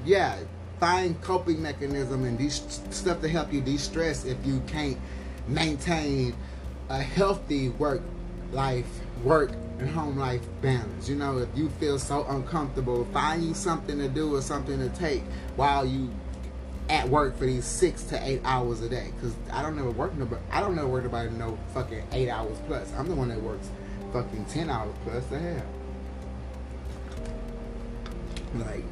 yeah, 0.04 0.38
find 0.78 1.20
coping 1.20 1.60
mechanism 1.60 2.24
and 2.24 2.38
these 2.38 2.62
stuff 2.90 3.20
to 3.22 3.28
help 3.28 3.52
you 3.52 3.60
de-stress 3.60 4.24
if 4.24 4.36
you 4.46 4.62
can't 4.66 4.98
maintain 5.48 6.34
a 6.88 7.02
healthy 7.02 7.70
work 7.70 8.02
life, 8.52 8.86
work 9.24 9.50
and 9.78 9.90
home 9.90 10.16
life 10.16 10.42
balance. 10.62 11.08
You 11.08 11.16
know, 11.16 11.38
if 11.38 11.48
you 11.56 11.68
feel 11.80 11.98
so 11.98 12.24
uncomfortable, 12.28 13.04
find 13.06 13.42
you 13.42 13.54
something 13.54 13.98
to 13.98 14.08
do 14.08 14.34
or 14.36 14.42
something 14.42 14.78
to 14.78 14.88
take 14.96 15.22
while 15.56 15.84
you 15.84 16.10
at 16.88 17.08
work 17.08 17.36
for 17.36 17.46
these 17.46 17.64
six 17.64 18.02
to 18.04 18.28
eight 18.28 18.40
hours 18.44 18.80
a 18.82 18.88
day. 18.88 19.12
Cause 19.20 19.34
I 19.52 19.62
don't 19.62 19.76
never 19.76 19.90
work 19.90 20.16
nobody. 20.16 20.42
I 20.50 20.60
don't 20.60 20.74
never 20.74 20.88
work 20.88 21.04
nobody 21.04 21.30
no 21.30 21.58
fucking 21.74 22.02
eight 22.12 22.28
hours 22.28 22.58
plus. 22.66 22.92
I'm 22.94 23.08
the 23.08 23.14
one 23.14 23.28
that 23.28 23.40
works 23.42 23.68
fucking 24.12 24.46
ten 24.46 24.70
hours 24.70 24.94
plus. 25.04 25.24
The 25.26 25.38
hell. 25.38 25.66
Like, 28.54 28.84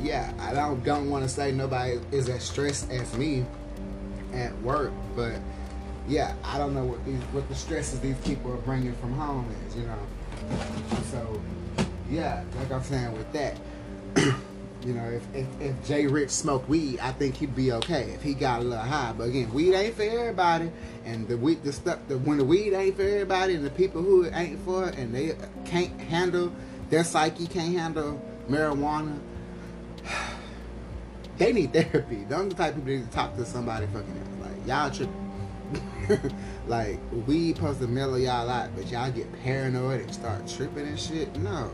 yeah, 0.00 0.32
I 0.38 0.52
don't 0.52 0.84
don't 0.84 1.08
want 1.08 1.24
to 1.24 1.28
say 1.28 1.52
nobody 1.52 1.98
is 2.12 2.28
as 2.28 2.42
stressed 2.44 2.90
as 2.90 3.16
me 3.16 3.46
at 4.34 4.56
work, 4.60 4.92
but 5.16 5.34
yeah, 6.06 6.34
I 6.44 6.58
don't 6.58 6.74
know 6.74 6.84
what 6.84 7.04
these 7.04 7.20
what 7.32 7.48
the 7.48 7.54
stresses 7.54 8.00
these 8.00 8.18
people 8.18 8.52
are 8.52 8.58
bringing 8.58 8.94
from 8.94 9.12
home 9.14 9.48
is, 9.66 9.76
you 9.76 9.84
know. 9.84 9.98
So, 11.10 11.40
yeah, 12.10 12.44
like 12.58 12.70
I'm 12.70 12.82
saying 12.82 13.12
with 13.12 13.32
that. 13.32 13.56
You 14.84 14.94
know, 14.94 15.04
if, 15.04 15.34
if, 15.34 15.46
if 15.60 15.86
Jay 15.86 16.06
Rich 16.06 16.30
smoked 16.30 16.68
weed, 16.68 17.00
I 17.00 17.10
think 17.12 17.36
he'd 17.36 17.56
be 17.56 17.72
okay 17.72 18.10
if 18.14 18.22
he 18.22 18.32
got 18.34 18.60
a 18.60 18.64
little 18.64 18.84
high. 18.84 19.12
But 19.16 19.24
again, 19.24 19.52
weed 19.52 19.74
ain't 19.74 19.94
for 19.94 20.02
everybody, 20.02 20.70
and 21.04 21.26
the 21.26 21.36
weed, 21.36 21.64
the 21.64 21.72
stuff, 21.72 21.98
the, 22.06 22.18
when 22.18 22.38
the 22.38 22.44
weed 22.44 22.74
ain't 22.74 22.96
for 22.96 23.02
everybody, 23.02 23.54
and 23.54 23.64
the 23.64 23.70
people 23.70 24.02
who 24.02 24.22
it 24.22 24.32
ain't 24.34 24.60
for, 24.64 24.84
and 24.84 25.12
they 25.12 25.34
can't 25.64 25.98
handle 26.00 26.52
their 26.90 27.02
psyche, 27.02 27.48
can't 27.48 27.76
handle 27.76 28.22
marijuana, 28.48 29.18
they 31.38 31.52
need 31.52 31.72
therapy. 31.72 32.24
Those 32.28 32.50
the 32.50 32.54
type 32.54 32.76
of 32.76 32.84
people 32.84 33.00
need 33.00 33.10
to 33.10 33.16
talk 33.16 33.36
to 33.36 33.44
somebody 33.44 33.86
fucking 33.86 34.40
like 34.40 34.66
y'all 34.66 34.90
tripping. 34.90 35.24
like 36.68 36.98
weed 37.26 37.56
supposed 37.56 37.80
to 37.80 37.88
mellow 37.88 38.16
y'all 38.16 38.48
out, 38.48 38.70
but 38.76 38.86
y'all 38.86 39.10
get 39.10 39.30
paranoid 39.42 40.02
and 40.02 40.14
start 40.14 40.46
tripping 40.46 40.86
and 40.86 40.98
shit. 40.98 41.34
No. 41.36 41.70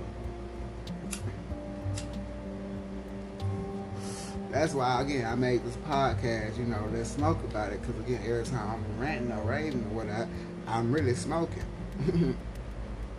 That's 4.54 4.72
why 4.72 5.02
again 5.02 5.26
I 5.26 5.34
made 5.34 5.64
this 5.64 5.76
podcast. 5.88 6.56
You 6.56 6.64
know, 6.64 6.88
let's 6.92 7.10
smoke 7.10 7.42
about 7.44 7.72
it 7.72 7.80
because 7.82 8.00
again, 8.00 8.22
every 8.24 8.44
time 8.44 8.70
I'm 8.70 9.00
ranting 9.00 9.32
or 9.32 9.42
raving 9.42 9.84
or 9.84 9.96
whatnot, 9.96 10.28
I'm 10.68 10.92
really 10.92 11.14
smoking. 11.14 11.64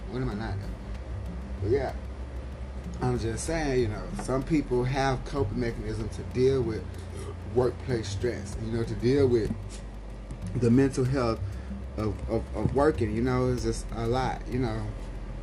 what 0.09 0.21
am 0.21 0.29
I 0.29 0.33
not 0.33 0.53
doing? 0.53 0.75
But 1.61 1.71
yeah, 1.71 1.93
I'm 3.01 3.19
just 3.19 3.45
saying. 3.45 3.81
You 3.81 3.87
know, 3.89 4.01
some 4.23 4.43
people 4.43 4.85
have 4.85 5.23
coping 5.25 5.59
mechanisms 5.59 6.15
to 6.15 6.23
deal 6.33 6.61
with 6.61 6.83
workplace 7.53 8.07
stress. 8.07 8.55
You 8.65 8.71
know, 8.71 8.83
to 8.85 8.95
deal 8.95 9.27
with 9.27 9.51
the 10.55 10.71
mental 10.71 11.03
health 11.03 11.39
of, 11.97 12.15
of, 12.29 12.43
of 12.55 12.73
working. 12.73 13.13
You 13.13 13.21
know, 13.21 13.51
it's 13.51 13.63
just 13.63 13.85
a 13.93 14.07
lot. 14.07 14.41
You 14.49 14.59
know 14.59 14.81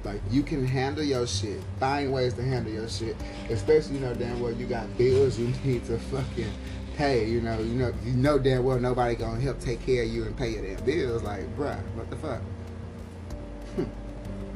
like 0.04 0.20
you 0.30 0.42
can 0.42 0.66
handle 0.66 1.04
your 1.04 1.26
shit. 1.26 1.60
Find 1.78 2.12
ways 2.12 2.34
to 2.34 2.42
handle 2.42 2.72
your 2.72 2.88
shit. 2.88 3.16
Especially, 3.50 3.96
you 3.96 4.00
know, 4.00 4.14
damn 4.14 4.40
well 4.40 4.52
you 4.52 4.66
got 4.66 4.96
bills 4.98 5.38
you 5.38 5.52
need 5.64 5.84
to 5.86 5.98
fucking 5.98 6.52
pay. 6.96 7.28
You 7.28 7.40
know, 7.40 7.58
you 7.58 7.74
know, 7.74 7.92
you 8.04 8.12
know 8.12 8.38
damn 8.38 8.64
well 8.64 8.78
nobody 8.78 9.14
gonna 9.14 9.40
help 9.40 9.60
take 9.60 9.84
care 9.84 10.02
of 10.04 10.08
you 10.08 10.24
and 10.24 10.36
pay 10.36 10.50
your 10.50 10.62
damn 10.62 10.84
bills. 10.84 11.22
Like, 11.22 11.44
bruh, 11.56 11.80
what 11.94 12.10
the 12.10 12.16
fuck? 12.16 12.40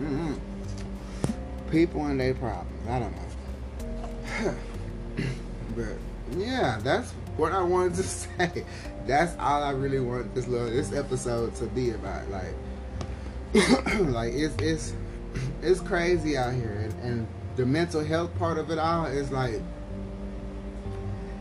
mm-hmm. 0.00 0.35
People 1.70 2.04
and 2.06 2.20
their 2.20 2.35
problems. 2.35 2.88
I 2.88 2.98
don't 2.98 3.16
know. 3.16 4.54
but 5.76 6.38
yeah, 6.38 6.78
that's 6.82 7.12
what 7.37 7.52
I 7.52 7.62
wanted 7.62 7.94
to 7.94 8.02
say. 8.02 8.64
That's 9.06 9.37
all 9.38 9.62
I 9.62 9.70
really 9.70 10.00
want 10.00 10.35
this 10.35 10.46
little 10.46 10.70
this 10.70 10.92
episode 10.92 11.54
to 11.56 11.66
be 11.66 11.90
about. 11.90 12.28
Like, 12.30 12.54
like 14.00 14.32
it's 14.35 14.54
it's 14.61 14.94
it's 15.62 15.81
crazy 15.81 16.37
out 16.37 16.55
here, 16.55 16.72
and, 16.72 17.01
and 17.03 17.29
the 17.57 17.66
mental 17.66 18.05
health 18.05 18.37
part 18.38 18.59
of 18.59 18.70
it 18.70 18.79
all 18.79 19.07
is 19.07 19.31
like 19.31 19.61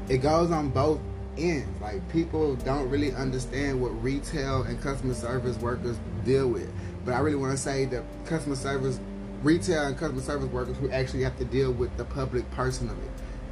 it 0.07 0.19
goes 0.19 0.51
on 0.51 0.69
both 0.69 0.99
ends. 1.37 1.81
Like 1.81 2.07
people 2.09 2.55
don't 2.57 2.89
really 2.89 3.13
understand 3.13 3.81
what 3.81 3.89
retail 4.03 4.63
and 4.63 4.81
customer 4.81 5.13
service 5.13 5.57
workers 5.57 5.97
deal 6.23 6.47
with. 6.47 6.71
But 7.03 7.13
I 7.13 7.19
really 7.19 7.37
want 7.37 7.51
to 7.51 7.57
say 7.57 7.85
that 7.85 8.03
customer 8.25 8.55
service 8.55 8.99
retail 9.43 9.83
and 9.83 9.97
customer 9.97 10.21
service 10.21 10.49
workers 10.49 10.77
who 10.77 10.89
actually 10.89 11.23
have 11.23 11.37
to 11.37 11.45
deal 11.45 11.71
with 11.71 11.95
the 11.97 12.05
public 12.05 12.49
personally. 12.51 12.95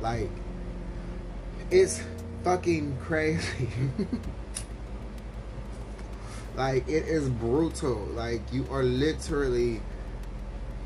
Like, 0.02 0.30
it's 1.70 2.02
fucking 2.44 2.98
crazy. 2.98 3.70
like, 6.56 6.88
it 6.88 7.06
is 7.06 7.30
brutal. 7.30 8.06
Like, 8.14 8.42
you 8.52 8.66
are 8.72 8.84
literally, 8.84 9.82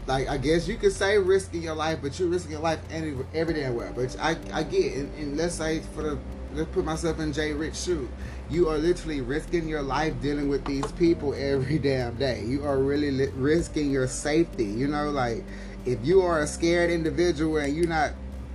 like, 0.08 0.30
I 0.30 0.38
guess 0.38 0.68
you 0.68 0.78
could 0.78 0.94
say 0.94 1.18
risking 1.18 1.62
your 1.62 1.76
life, 1.76 2.00
but 2.02 2.18
you're 2.18 2.30
risking 2.30 2.54
your 2.54 2.62
life 2.62 2.80
any, 2.90 3.14
every 3.34 3.54
damn 3.54 3.76
well. 3.76 3.92
But 3.94 4.16
I, 4.20 4.38
I 4.54 4.64
get, 4.64 4.96
and, 4.96 5.14
and 5.16 5.38
let's 5.38 5.56
say 5.56 5.82
for 5.94 6.02
the, 6.02 6.18
let's 6.54 6.70
put 6.72 6.86
myself 6.86 7.20
in 7.20 7.34
Jay 7.34 7.52
Rich 7.52 7.76
shoe. 7.76 8.10
You 8.50 8.70
are 8.70 8.78
literally 8.78 9.20
risking 9.20 9.68
your 9.68 9.82
life 9.82 10.14
dealing 10.22 10.48
with 10.48 10.64
these 10.64 10.90
people 10.94 11.34
every 11.34 11.78
damn 11.78 12.16
day. 12.16 12.46
You 12.46 12.64
are 12.64 12.78
really 12.78 13.12
li- 13.12 13.32
risking 13.36 13.92
your 13.92 14.08
safety. 14.08 14.64
You 14.64 14.88
know, 14.88 15.10
like 15.10 15.44
if 15.86 16.00
you 16.06 16.22
are 16.22 16.40
a 16.42 16.48
scared 16.48 16.90
individual 16.90 17.58
and 17.58 17.76
you're 17.76 17.88
not 17.88 18.12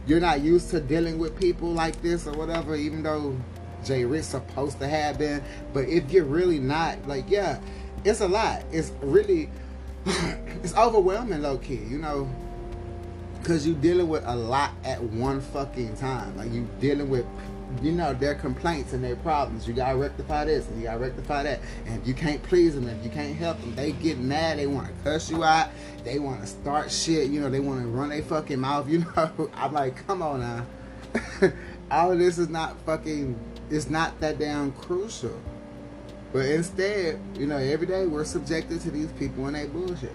you're 0.07 0.21
not 0.21 0.41
used 0.41 0.71
to 0.71 0.81
dealing 0.81 1.19
with 1.19 1.39
people 1.39 1.71
like 1.71 2.01
this 2.01 2.27
or 2.27 2.33
whatever, 2.33 2.75
even 2.75 3.03
though 3.03 3.37
Jay 3.85 4.07
Rich 4.07 4.25
supposed 4.25 4.79
to 4.79 4.89
have 4.89 5.19
been, 5.19 5.45
but 5.75 5.87
if 5.87 6.11
you're 6.11 6.25
really 6.25 6.59
not, 6.59 7.07
like 7.07 7.27
yeah, 7.29 7.61
it's 8.05 8.21
a 8.21 8.29
lot. 8.29 8.65
It's 8.73 8.93
really 9.03 9.51
it's 10.63 10.77
overwhelming, 10.77 11.43
low 11.43 11.59
key. 11.59 11.81
You 11.89 11.99
know, 11.99 12.31
because 13.39 13.67
you're 13.67 13.77
dealing 13.77 14.09
with 14.09 14.25
a 14.27 14.37
lot 14.37 14.73
at 14.85 15.03
one 15.03 15.41
fucking 15.41 15.97
time. 15.97 16.37
Like 16.37 16.53
you 16.53 16.69
dealing 16.81 17.09
with 17.09 17.27
you 17.81 17.93
know, 17.93 18.13
their 18.13 18.35
complaints 18.35 18.93
and 18.93 19.03
their 19.03 19.17
problems. 19.17 19.67
You 19.67 19.75
gotta 19.75 19.97
rectify 19.97 20.45
this 20.45 20.69
and 20.69 20.79
you 20.79 20.85
gotta 20.85 20.99
rectify 20.99 21.45
that. 21.45 21.61
And 21.87 22.01
if 22.01 22.07
you 22.07 22.15
can't 22.15 22.43
please 22.43 22.75
them, 22.75 22.89
if 22.89 23.03
you 23.03 23.11
can't 23.11 23.37
help 23.37 23.61
them, 23.61 23.75
they 23.75 23.93
get 23.93 24.19
mad. 24.19 24.59
They 24.59 24.67
want 24.67 24.89
to 24.89 24.93
cuss 25.03 25.31
you 25.31 25.43
out. 25.43 25.71
They 26.05 26.19
want 26.19 26.41
to 26.41 26.47
start 26.47 26.91
shit. 26.91 27.31
You 27.31 27.41
know, 27.41 27.49
they 27.49 27.61
want 27.61 27.81
to 27.81 27.87
run 27.87 28.11
their 28.11 28.23
fucking 28.23 28.61
mouth. 28.61 28.89
You 28.89 29.05
know, 29.17 29.51
I'm 29.55 29.73
like, 29.73 30.07
come 30.07 30.23
on 30.23 30.41
now. 30.41 30.67
All 31.91 32.13
of 32.13 32.19
this 32.19 32.39
is 32.39 32.49
not 32.49 32.79
fucking. 32.83 33.39
It's 33.71 33.89
not 33.89 34.21
that 34.21 34.39
damn 34.39 34.73
crucial. 34.73 35.41
But 36.33 36.47
instead, 36.47 37.21
you 37.35 37.47
know, 37.47 37.59
every 37.59 37.87
day 37.87 38.07
we're 38.07 38.25
subjected 38.25 38.81
to 38.83 38.91
these 38.91 39.13
people 39.13 39.47
and 39.47 39.57
they 39.57 39.67
bullshit. 39.67 40.15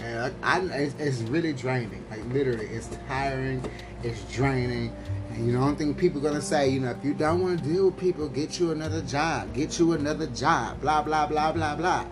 And 0.00 0.32
I, 0.42 0.58
I 0.58 0.60
it's, 0.60 0.94
it's 0.98 1.20
really 1.22 1.52
draining. 1.52 2.04
Like 2.08 2.24
literally, 2.32 2.66
it's 2.66 2.88
tiring. 3.08 3.62
It's 4.04 4.22
draining 4.32 4.94
And 5.30 5.46
you 5.46 5.52
know, 5.52 5.62
I 5.62 5.66
don't 5.66 5.76
think 5.76 5.98
people 5.98 6.20
gonna 6.20 6.40
say, 6.40 6.68
you 6.68 6.78
know, 6.80 6.90
if 6.90 7.04
you 7.04 7.14
don't 7.14 7.42
want 7.42 7.58
to 7.58 7.68
deal 7.68 7.86
with 7.86 7.98
people, 7.98 8.28
get 8.28 8.60
you 8.60 8.70
another 8.70 9.02
job, 9.02 9.52
get 9.54 9.78
you 9.78 9.92
another 9.92 10.26
job, 10.28 10.80
blah 10.80 11.02
blah 11.02 11.26
blah 11.26 11.50
blah 11.50 11.74
blah. 11.74 12.04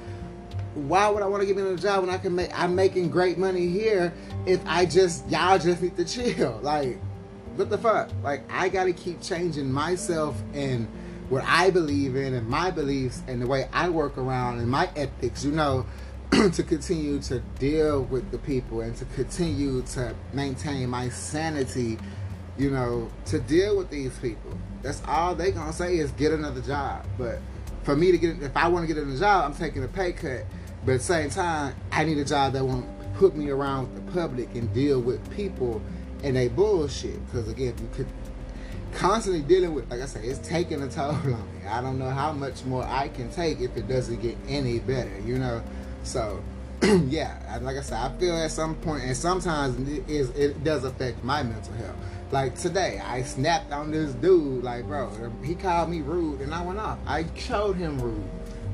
Why 0.75 1.09
would 1.09 1.23
I 1.23 1.27
want 1.27 1.43
to 1.43 1.47
get 1.47 1.57
another 1.57 1.77
job 1.77 2.03
when 2.05 2.11
I 2.11 2.19
can 2.19 2.35
make? 2.35 2.51
I'm 2.59 2.75
making 2.75 3.11
great 3.11 3.39
money 3.39 3.69
here. 3.69 4.13
If 4.47 4.61
I 4.67 4.85
just 4.85 5.29
y'all 5.31 5.59
just 5.59 5.81
need 5.81 5.97
to 5.97 6.05
chill, 6.35 6.59
like, 6.63 6.99
what 7.55 7.71
the 7.71 7.79
fuck? 7.79 8.11
Like, 8.25 8.43
I 8.51 8.69
gotta 8.69 8.93
keep 8.93 9.23
changing 9.23 9.71
myself 9.71 10.43
and 10.55 10.89
what 11.29 11.45
I 11.45 11.71
believe 11.71 12.17
in 12.17 12.35
and 12.35 12.49
my 12.49 12.71
beliefs 12.71 13.23
and 13.27 13.43
the 13.43 13.47
way 13.47 13.69
I 13.73 13.89
work 13.89 14.19
around 14.19 14.59
and 14.59 14.69
my 14.69 14.89
ethics. 14.97 15.45
You 15.45 15.53
know. 15.53 15.87
to 16.55 16.65
continue 16.65 17.21
to 17.21 17.39
deal 17.61 18.03
with 18.03 18.33
the 18.33 18.39
people 18.39 18.81
and 18.81 18.97
to 18.97 19.05
continue 19.15 19.81
to 19.83 20.13
maintain 20.33 20.91
my 20.91 21.09
sanity 21.09 21.97
you 22.59 22.71
know, 22.71 23.11
to 23.27 23.39
deal 23.39 23.77
with 23.77 23.91
these 23.91 24.17
people. 24.19 24.59
That's 24.83 25.03
all 25.07 25.35
they 25.35 25.51
gonna 25.51 25.73
say 25.73 25.99
is 25.99 26.11
get 26.13 26.33
another 26.33 26.61
job. 26.61 27.07
But 27.19 27.39
for 27.83 27.97
me 27.97 28.13
to 28.13 28.19
get, 28.19 28.43
if 28.43 28.57
I 28.57 28.69
want 28.69 28.89
to 28.89 28.93
get 28.93 29.03
another 29.03 29.19
job, 29.19 29.45
I'm 29.45 29.55
taking 29.55 29.85
a 29.85 29.89
pay 29.89 30.13
cut. 30.13 30.45
But 30.85 30.93
at 30.93 30.99
the 30.99 31.05
same 31.05 31.31
time, 31.31 31.75
I 31.93 32.05
need 32.05 32.19
a 32.19 32.25
job 32.25 32.53
that 32.55 32.65
won't 32.65 32.89
put 33.15 33.35
me 33.35 33.51
around 33.51 33.95
the 33.95 34.13
public 34.13 34.55
and 34.55 34.73
deal 34.73 35.01
with 35.01 35.29
people 35.35 35.83
and 36.23 36.37
they 36.37 36.49
bullshit. 36.49 37.25
Because 37.27 37.49
again, 37.49 37.75
you 37.81 37.89
could 37.93 38.07
constantly 38.97 39.43
dealing 39.43 39.75
with, 39.75 39.91
like 39.91 40.01
I 40.01 40.07
said, 40.07 40.25
it's 40.25 40.47
taking 40.47 40.83
a 40.83 40.89
toll 40.89 41.11
on 41.11 41.25
me. 41.25 41.69
I 41.69 41.81
don't 41.81 41.99
know 41.99 42.11
how 42.11 42.33
much 42.33 42.65
more 42.65 42.85
I 42.85 43.09
can 43.09 43.31
take 43.31 43.61
if 43.61 43.77
it 43.77 43.87
doesn't 43.87 44.21
get 44.21 44.37
any 44.49 44.81
better, 44.81 45.19
you 45.21 45.39
know. 45.39 45.63
So 46.03 46.43
yeah, 46.83 47.59
like 47.63 47.77
I 47.77 47.83
said, 47.83 47.99
I 47.99 48.17
feel 48.19 48.37
at 48.37 48.51
some 48.51 48.75
point, 48.77 49.05
and 49.05 49.17
sometimes 49.17 49.79
it, 49.89 50.09
is, 50.09 50.31
it 50.31 50.65
does 50.65 50.85
affect 50.85 51.23
my 51.23 51.43
mental 51.43 51.75
health. 51.75 51.97
Like 52.33 52.57
today, 52.57 53.01
I 53.05 53.23
snapped 53.23 53.73
on 53.73 53.91
this 53.91 54.13
dude. 54.15 54.65
Like, 54.65 54.87
bro, 54.87 55.11
he 55.45 55.55
called 55.55 55.91
me 55.91 56.01
rude, 56.01 56.41
and 56.41 56.53
I 56.53 56.63
went 56.63 56.79
off. 56.79 56.99
I 57.07 57.25
showed 57.37 57.77
him 57.77 58.01
rude. 58.01 58.25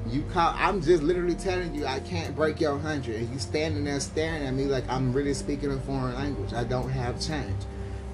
You 0.09 0.23
call. 0.33 0.55
I'm 0.57 0.83
just 0.83 1.03
literally 1.03 1.35
telling 1.35 1.75
you 1.75 1.87
I 1.87 2.01
can't 2.01 2.35
break 2.35 2.61
your 2.61 2.79
hundred, 2.79 3.17
and 3.17 3.29
you 3.31 3.39
standing 3.39 3.85
there 3.85 4.01
staring 4.01 4.43
at 4.43 4.55
me 4.55 4.65
like 4.65 4.89
I'm 4.89 5.13
really 5.13 5.35
speaking 5.35 5.71
a 5.71 5.79
foreign 5.81 6.15
language. 6.15 6.53
I 6.55 6.65
don't 6.65 6.91
have 6.91 7.21
change. 7.21 7.63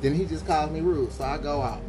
Then 0.01 0.15
he 0.15 0.27
just 0.27 0.47
calls 0.47 0.71
me 0.71 0.81
rude, 0.81 1.13
so 1.13 1.25
I 1.25 1.39
go 1.39 1.63
out. 1.63 1.83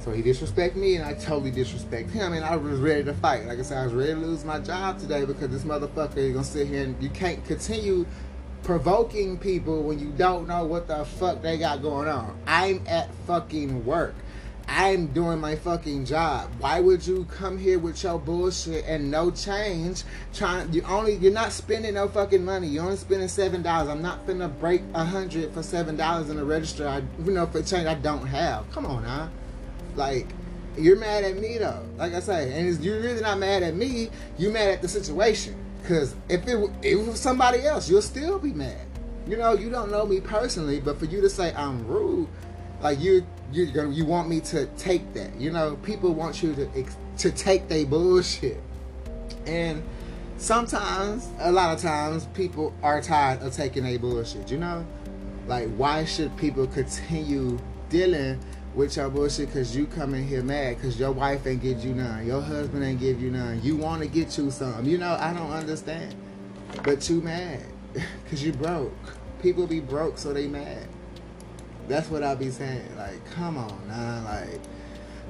So 0.00 0.12
he 0.12 0.22
disrespect 0.22 0.76
me, 0.76 0.96
and 0.96 1.04
I 1.04 1.12
totally 1.14 1.50
disrespect 1.50 2.10
him, 2.10 2.32
and 2.32 2.44
I 2.44 2.56
was 2.56 2.78
ready 2.80 3.04
to 3.04 3.14
fight. 3.14 3.46
Like 3.46 3.58
I 3.58 3.62
said, 3.62 3.78
I 3.78 3.84
was 3.84 3.92
ready 3.92 4.14
to 4.14 4.18
lose 4.18 4.44
my 4.44 4.58
job 4.58 4.98
today 4.98 5.24
because 5.26 5.50
this 5.50 5.64
motherfucker 5.64 6.16
is 6.16 6.32
gonna 6.32 6.44
sit 6.44 6.68
here 6.68 6.84
and 6.84 7.00
you 7.02 7.10
can't 7.10 7.44
continue 7.44 8.06
provoking 8.62 9.38
people 9.38 9.82
when 9.82 9.98
you 9.98 10.10
don't 10.10 10.48
know 10.48 10.64
what 10.64 10.86
the 10.88 11.04
fuck 11.04 11.42
they 11.42 11.58
got 11.58 11.82
going 11.82 12.08
on. 12.08 12.38
I'm 12.46 12.82
at 12.86 13.14
fucking 13.26 13.84
work. 13.84 14.14
I'm 14.72 15.08
doing 15.08 15.40
my 15.40 15.56
fucking 15.56 16.04
job. 16.04 16.48
Why 16.60 16.78
would 16.78 17.04
you 17.04 17.24
come 17.24 17.58
here 17.58 17.80
with 17.80 18.04
your 18.04 18.20
bullshit 18.20 18.84
and 18.86 19.10
no 19.10 19.32
change? 19.32 20.04
Trying 20.32 20.72
you 20.72 20.82
only 20.82 21.16
you're 21.16 21.32
not 21.32 21.50
spending 21.50 21.94
no 21.94 22.08
fucking 22.08 22.44
money. 22.44 22.68
You're 22.68 22.84
only 22.84 22.96
spending 22.96 23.26
seven 23.26 23.62
dollars. 23.62 23.88
I'm 23.88 24.00
not 24.00 24.24
finna 24.26 24.56
break 24.60 24.82
a 24.94 25.04
hundred 25.04 25.52
for 25.52 25.64
seven 25.64 25.96
dollars 25.96 26.30
in 26.30 26.36
the 26.36 26.44
register. 26.44 26.86
I 26.86 27.02
you 27.24 27.32
know 27.32 27.46
for 27.46 27.62
change 27.62 27.86
I 27.86 27.94
don't 27.94 28.26
have. 28.26 28.70
Come 28.70 28.86
on 28.86 29.02
now, 29.02 29.28
like 29.96 30.26
you're 30.76 30.96
mad 30.96 31.24
at 31.24 31.36
me 31.36 31.58
though. 31.58 31.84
Like 31.96 32.14
I 32.14 32.20
say, 32.20 32.52
and 32.52 32.82
you're 32.82 33.00
really 33.00 33.20
not 33.20 33.38
mad 33.38 33.62
at 33.62 33.74
me. 33.74 34.10
You're 34.38 34.52
mad 34.52 34.68
at 34.68 34.82
the 34.82 34.88
situation. 34.88 35.56
Because 35.80 36.14
if 36.28 36.46
it, 36.46 36.70
if 36.82 36.98
it 36.98 37.06
was 37.06 37.20
somebody 37.20 37.64
else, 37.66 37.88
you'll 37.88 38.02
still 38.02 38.38
be 38.38 38.52
mad. 38.52 38.86
You 39.26 39.36
know, 39.36 39.54
you 39.54 39.70
don't 39.70 39.90
know 39.90 40.06
me 40.06 40.20
personally, 40.20 40.80
but 40.80 40.98
for 40.98 41.04
you 41.04 41.20
to 41.20 41.30
say 41.30 41.54
I'm 41.54 41.86
rude, 41.86 42.28
like 42.80 43.00
you 43.00 43.26
you 43.52 43.90
you 43.90 44.04
want 44.04 44.28
me 44.28 44.40
to 44.40 44.66
take 44.76 45.12
that. 45.14 45.34
You 45.38 45.50
know, 45.50 45.76
people 45.82 46.14
want 46.14 46.42
you 46.42 46.54
to 46.54 46.86
to 47.18 47.30
take 47.30 47.68
their 47.68 47.86
bullshit, 47.86 48.60
and 49.46 49.82
sometimes, 50.38 51.28
a 51.38 51.52
lot 51.52 51.74
of 51.74 51.82
times, 51.82 52.26
people 52.34 52.74
are 52.82 53.00
tired 53.00 53.42
of 53.42 53.52
taking 53.52 53.84
their 53.84 53.98
bullshit. 53.98 54.50
You 54.50 54.58
know, 54.58 54.86
like 55.46 55.68
why 55.76 56.04
should 56.04 56.36
people 56.36 56.66
continue 56.66 57.58
dealing 57.88 58.40
with 58.74 58.96
your 58.96 59.08
bullshit 59.10 59.48
because 59.48 59.76
you 59.76 59.86
come 59.86 60.14
in 60.14 60.26
here 60.26 60.42
mad 60.42 60.76
because 60.76 60.98
your 60.98 61.10
wife 61.12 61.46
ain't 61.46 61.62
give 61.62 61.84
you 61.84 61.94
none, 61.94 62.26
your 62.26 62.40
husband 62.40 62.84
ain't 62.84 63.00
give 63.00 63.20
you 63.20 63.30
none, 63.30 63.60
you 63.62 63.76
want 63.76 64.02
to 64.02 64.08
get 64.08 64.36
you 64.38 64.50
some. 64.50 64.84
You 64.86 64.98
know, 64.98 65.16
I 65.18 65.32
don't 65.32 65.50
understand. 65.50 66.14
But 66.84 67.08
you 67.10 67.20
mad 67.20 67.64
because 68.24 68.44
you 68.44 68.52
broke. 68.52 68.94
People 69.42 69.66
be 69.66 69.80
broke 69.80 70.18
so 70.18 70.32
they 70.32 70.46
mad. 70.46 70.86
That's 71.88 72.08
what 72.08 72.22
I 72.22 72.34
be 72.34 72.50
saying. 72.50 72.96
Like, 72.96 73.24
come 73.32 73.58
on 73.58 73.88
nah. 73.88 74.22
Like, 74.22 74.60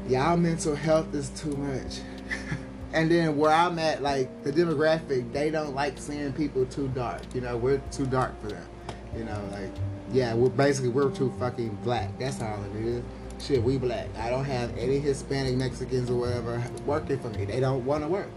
y'all 0.08 0.36
mental 0.36 0.74
health 0.74 1.14
is 1.14 1.30
too 1.30 1.56
much. 1.56 2.00
and 2.92 3.10
then 3.10 3.38
where 3.38 3.52
I'm 3.52 3.78
at, 3.78 4.02
like, 4.02 4.42
the 4.42 4.52
demographic, 4.52 5.32
they 5.32 5.50
don't 5.50 5.74
like 5.74 5.96
seeing 5.96 6.32
people 6.34 6.66
too 6.66 6.88
dark. 6.88 7.22
You 7.34 7.40
know, 7.40 7.56
we're 7.56 7.80
too 7.90 8.04
dark 8.04 8.38
for 8.42 8.48
them. 8.48 8.68
You 9.16 9.24
know, 9.24 9.42
like, 9.52 9.70
yeah, 10.12 10.34
we're 10.34 10.50
basically, 10.50 10.90
we're 10.90 11.10
too 11.10 11.32
fucking 11.38 11.78
black. 11.82 12.18
That's 12.18 12.42
all 12.42 12.62
it 12.74 12.84
is 12.84 13.02
shit, 13.40 13.62
we 13.62 13.78
black. 13.78 14.08
I 14.18 14.30
don't 14.30 14.44
have 14.44 14.76
any 14.76 14.98
Hispanic, 14.98 15.54
Mexicans, 15.54 16.10
or 16.10 16.16
whatever 16.16 16.62
working 16.86 17.18
for 17.18 17.30
me. 17.30 17.44
They 17.44 17.60
don't 17.60 17.84
want 17.84 18.04
to 18.04 18.08
work. 18.08 18.28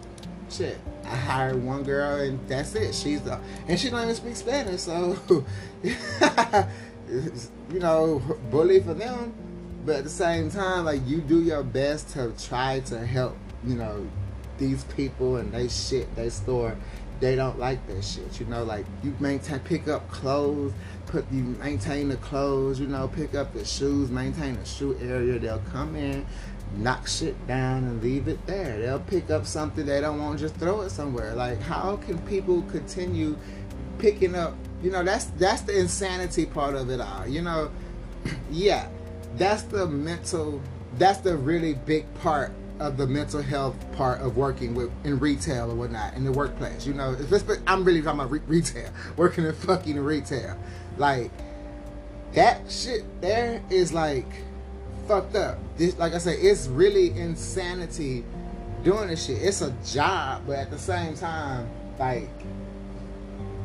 Shit, 0.50 0.78
I 1.06 1.16
hired 1.16 1.64
one 1.64 1.84
girl 1.84 2.20
and 2.20 2.40
that's 2.48 2.76
it. 2.76 2.94
She's 2.94 3.22
the 3.22 3.40
and 3.68 3.80
she 3.80 3.90
don't 3.90 4.04
even 4.04 4.16
speak 4.16 4.36
Spanish, 4.36 4.82
so 4.82 5.18
you 5.84 7.80
know, 7.80 8.22
bully 8.52 8.80
for 8.82 8.94
them. 8.94 9.34
But 9.86 9.98
at 9.98 10.04
the 10.04 10.10
same 10.10 10.50
time, 10.50 10.86
like 10.86 11.02
you 11.08 11.22
do 11.22 11.42
your 11.42 11.64
best 11.64 12.10
to 12.10 12.34
try 12.38 12.82
to 12.82 13.06
help, 13.06 13.36
you 13.66 13.76
know, 13.76 14.08
these 14.58 14.84
people 14.96 15.38
and 15.38 15.52
they 15.52 15.68
shit 15.68 16.14
they 16.16 16.30
store. 16.30 16.76
They 17.20 17.36
don't 17.36 17.58
like 17.58 17.86
that 17.88 18.04
shit. 18.04 18.40
You 18.40 18.46
know, 18.48 18.64
like 18.64 18.86
you 19.04 19.16
maintain 19.20 19.60
pick 19.60 19.88
up 19.88 20.10
clothes 20.12 20.74
put 21.14 21.32
you 21.32 21.44
maintain 21.60 22.10
the 22.10 22.16
clothes, 22.18 22.80
you 22.80 22.88
know, 22.88 23.08
pick 23.08 23.36
up 23.36 23.54
the 23.54 23.64
shoes, 23.64 24.10
maintain 24.10 24.56
the 24.56 24.66
shoe 24.66 24.98
area. 25.00 25.38
They'll 25.38 25.62
come 25.72 25.96
in, 25.96 26.26
knock 26.76 27.08
shit 27.08 27.36
down 27.46 27.84
and 27.84 28.02
leave 28.02 28.28
it 28.28 28.44
there. 28.48 28.80
They'll 28.80 29.00
pick 29.00 29.30
up 29.30 29.46
something 29.46 29.86
they 29.86 30.02
don't 30.02 30.20
want, 30.20 30.40
just 30.40 30.56
throw 30.56 30.82
it 30.82 30.90
somewhere. 30.90 31.36
Like 31.36 31.62
how 31.62 31.98
can 31.98 32.18
people 32.26 32.64
continue 32.64 33.38
picking 34.00 34.34
up? 34.34 34.56
You 34.82 34.90
know, 34.90 35.04
that's 35.04 35.26
that's 35.38 35.62
the 35.62 35.80
insanity 35.80 36.48
part 36.48 36.74
of 36.74 36.90
it 36.90 37.00
all. 37.00 37.28
You 37.28 37.44
know, 37.44 37.72
yeah, 38.52 38.88
that's 39.36 39.62
the 39.62 39.86
mental. 39.86 40.60
That's 40.98 41.20
the 41.20 41.38
really 41.38 41.76
big 41.76 42.12
part 42.16 42.52
of 42.80 42.98
the 42.98 43.08
mental 43.08 43.42
health 43.42 43.76
part 43.94 44.22
of 44.22 44.36
working 44.36 44.74
with 44.74 44.92
in 45.04 45.20
retail 45.20 45.72
or 45.72 45.76
whatnot 45.76 46.14
in 46.16 46.24
the 46.24 46.32
workplace. 46.32 46.86
You 46.86 46.94
know, 46.94 47.16
I'm 47.68 47.84
really 47.84 48.02
talking 48.02 48.20
about 48.20 48.32
re- 48.32 48.42
retail, 48.48 48.90
working 49.18 49.46
in 49.46 49.54
fucking 49.54 50.00
retail. 50.00 50.58
Like 50.98 51.32
that 52.34 52.70
shit 52.72 53.04
there 53.22 53.62
is 53.70 53.94
like 53.94 54.28
fucked 55.08 55.36
up. 55.36 55.58
This, 55.78 55.98
like 55.98 56.14
I 56.14 56.18
said, 56.18 56.38
it's 56.40 56.68
really 56.68 57.12
insanity 57.18 58.24
doing 58.84 59.08
this 59.08 59.26
shit. 59.26 59.42
It's 59.42 59.62
a 59.62 59.74
job, 59.86 60.44
but 60.48 60.58
at 60.58 60.72
the 60.72 60.80
same 60.80 61.16
time, 61.16 61.70
like, 62.00 62.30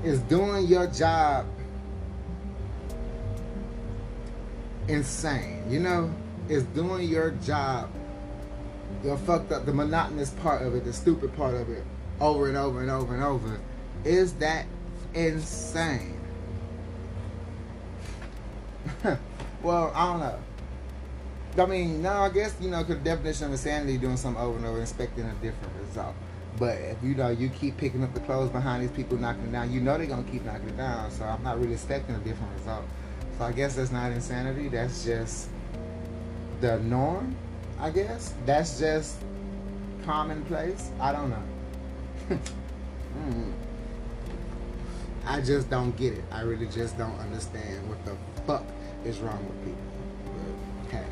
it's 0.04 0.20
doing 0.20 0.66
your 0.66 0.86
job 0.86 1.46
insane. 4.86 5.64
You 5.68 5.80
know, 5.80 6.14
it's 6.48 6.64
doing 6.66 7.08
your 7.08 7.30
job. 7.30 7.90
You're 9.04 9.16
fucked 9.18 9.52
up. 9.52 9.66
The 9.66 9.72
monotonous 9.72 10.30
part 10.30 10.62
of 10.62 10.74
it, 10.74 10.84
the 10.84 10.92
stupid 10.92 11.36
part 11.36 11.54
of 11.54 11.70
it, 11.70 11.84
over 12.20 12.48
and 12.48 12.56
over 12.56 12.80
and 12.80 12.90
over 12.90 13.14
and 13.14 13.22
over, 13.22 13.60
is 14.04 14.32
that 14.34 14.66
insane? 15.14 16.18
well, 19.62 19.92
I 19.94 20.06
don't 20.06 20.20
know. 20.20 20.38
I 21.62 21.66
mean, 21.66 22.02
no, 22.02 22.12
I 22.12 22.28
guess 22.28 22.54
you 22.60 22.70
know, 22.70 22.84
cause 22.84 22.96
the 22.96 23.04
definition 23.04 23.46
of 23.46 23.52
insanity 23.52 23.98
doing 23.98 24.16
something 24.16 24.42
over 24.42 24.56
and 24.56 24.66
over, 24.66 24.80
expecting 24.80 25.24
a 25.24 25.34
different 25.34 25.72
result. 25.80 26.14
But 26.58 26.78
if 26.78 27.02
you 27.02 27.14
know 27.14 27.30
you 27.30 27.48
keep 27.48 27.76
picking 27.76 28.02
up 28.02 28.14
the 28.14 28.20
clothes 28.20 28.50
behind 28.50 28.82
these 28.82 28.90
people 28.90 29.16
knocking 29.16 29.44
it 29.44 29.52
down, 29.52 29.72
you 29.72 29.80
know 29.80 29.96
they're 29.96 30.06
gonna 30.06 30.24
keep 30.24 30.44
knocking 30.44 30.68
it 30.68 30.76
down. 30.76 31.10
So 31.10 31.24
I'm 31.24 31.42
not 31.42 31.58
really 31.58 31.72
expecting 31.72 32.14
a 32.14 32.18
different 32.18 32.52
result. 32.58 32.84
So 33.38 33.44
I 33.44 33.52
guess 33.52 33.76
that's 33.76 33.92
not 33.92 34.12
insanity. 34.12 34.68
That's 34.68 35.04
just 35.04 35.48
the 36.60 36.78
norm. 36.80 37.36
I 37.80 37.90
guess 37.90 38.34
that's 38.44 38.78
just 38.78 39.16
commonplace. 40.04 40.90
I 41.00 41.12
don't 41.12 41.30
know. 41.30 41.42
mm. 42.30 43.52
I 45.26 45.40
just 45.42 45.68
don't 45.68 45.94
get 45.96 46.14
it. 46.14 46.24
I 46.32 46.40
really 46.40 46.66
just 46.66 46.96
don't 46.96 47.18
understand 47.20 47.86
what 47.88 48.02
the 48.04 48.16
fuck 48.46 48.64
is 49.04 49.18
wrong 49.18 49.44
with 49.46 49.64
people. 49.64 49.82
But 50.24 50.96
hey. 50.96 51.04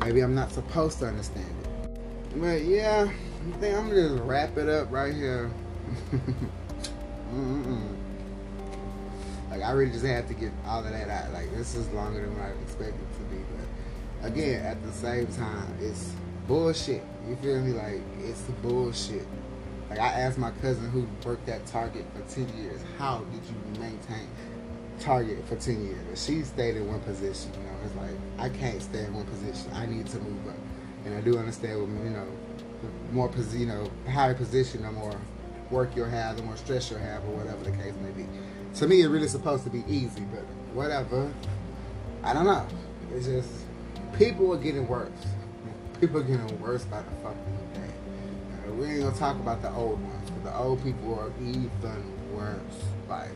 Maybe 0.00 0.20
I'm 0.20 0.34
not 0.34 0.52
supposed 0.52 0.98
to 1.00 1.08
understand 1.08 1.46
it. 1.64 2.40
But 2.40 2.62
yeah, 2.62 3.08
I 3.08 3.56
think 3.58 3.76
I'm 3.76 3.88
gonna 3.88 4.08
just 4.08 4.22
wrap 4.22 4.56
it 4.56 4.68
up 4.68 4.90
right 4.90 5.12
here. 5.12 5.50
like 9.50 9.62
I 9.62 9.72
really 9.72 9.90
just 9.90 10.04
had 10.04 10.28
to 10.28 10.34
get 10.34 10.52
all 10.64 10.84
of 10.84 10.90
that 10.90 11.08
out. 11.08 11.32
Like 11.32 11.50
this 11.54 11.74
is 11.74 11.88
longer 11.88 12.20
than 12.20 12.34
what 12.38 12.46
I 12.46 12.50
expected 12.62 12.94
to 12.94 13.20
be. 13.34 13.42
But 13.56 13.59
again, 14.22 14.64
at 14.64 14.82
the 14.82 14.92
same 14.92 15.26
time, 15.28 15.74
it's 15.80 16.12
bullshit. 16.46 17.02
You 17.28 17.36
feel 17.36 17.60
me? 17.60 17.72
Like 17.72 18.00
it's 18.20 18.40
bullshit. 18.62 19.26
Like 19.88 19.98
I 19.98 20.08
asked 20.08 20.38
my 20.38 20.50
cousin 20.62 20.88
who 20.90 21.06
worked 21.24 21.48
at 21.48 21.66
Target 21.66 22.06
for 22.14 22.22
ten 22.34 22.48
years, 22.58 22.80
how 22.98 23.18
did 23.18 23.42
you 23.44 23.80
maintain 23.80 24.28
Target 24.98 25.46
for 25.48 25.56
ten 25.56 25.84
years? 25.84 26.24
She 26.24 26.42
stayed 26.42 26.76
in 26.76 26.86
one 26.88 27.00
position. 27.00 27.52
You 27.54 27.60
know, 27.60 27.76
it's 27.84 27.94
like 27.96 28.10
I 28.38 28.56
can't 28.56 28.80
stay 28.82 29.04
in 29.04 29.14
one 29.14 29.26
position. 29.26 29.72
I 29.74 29.86
need 29.86 30.06
to 30.06 30.18
move 30.18 30.48
up, 30.48 30.56
and 31.04 31.14
I 31.14 31.20
do 31.20 31.38
understand 31.38 31.80
with 31.80 32.04
you 32.04 32.10
know, 32.10 32.26
more 33.12 33.30
you 33.52 33.66
know, 33.66 33.90
higher 34.08 34.34
position, 34.34 34.82
the 34.82 34.92
more 34.92 35.16
work 35.70 35.94
you'll 35.94 36.08
have, 36.08 36.36
the 36.36 36.42
more 36.42 36.56
stress 36.56 36.90
you'll 36.90 37.00
have, 37.00 37.22
or 37.24 37.36
whatever 37.36 37.62
the 37.64 37.70
case 37.70 37.94
may 38.02 38.10
be. 38.10 38.26
To 38.76 38.86
me, 38.86 39.02
it 39.02 39.08
really 39.08 39.28
supposed 39.28 39.64
to 39.64 39.70
be 39.70 39.84
easy, 39.88 40.22
but 40.32 40.44
whatever. 40.74 41.32
I 42.22 42.32
don't 42.32 42.44
know. 42.44 42.66
It's 43.14 43.26
just 43.26 43.48
people 44.18 44.52
are 44.52 44.58
getting 44.58 44.86
worse. 44.86 45.10
People 46.00 46.20
are 46.20 46.24
getting 46.24 46.60
worse 46.60 46.84
by 46.84 47.02
the 47.02 47.10
fucking 47.22 47.58
day. 47.74 47.80
Now, 48.66 48.72
we 48.72 48.86
ain't 48.86 49.02
gonna 49.02 49.16
talk 49.16 49.36
about 49.36 49.62
the 49.62 49.70
old 49.72 50.02
ones, 50.02 50.30
but 50.30 50.44
the 50.50 50.56
old 50.56 50.82
people 50.82 51.18
are 51.18 51.32
even 51.42 52.34
worse. 52.34 52.58
Like 53.08 53.30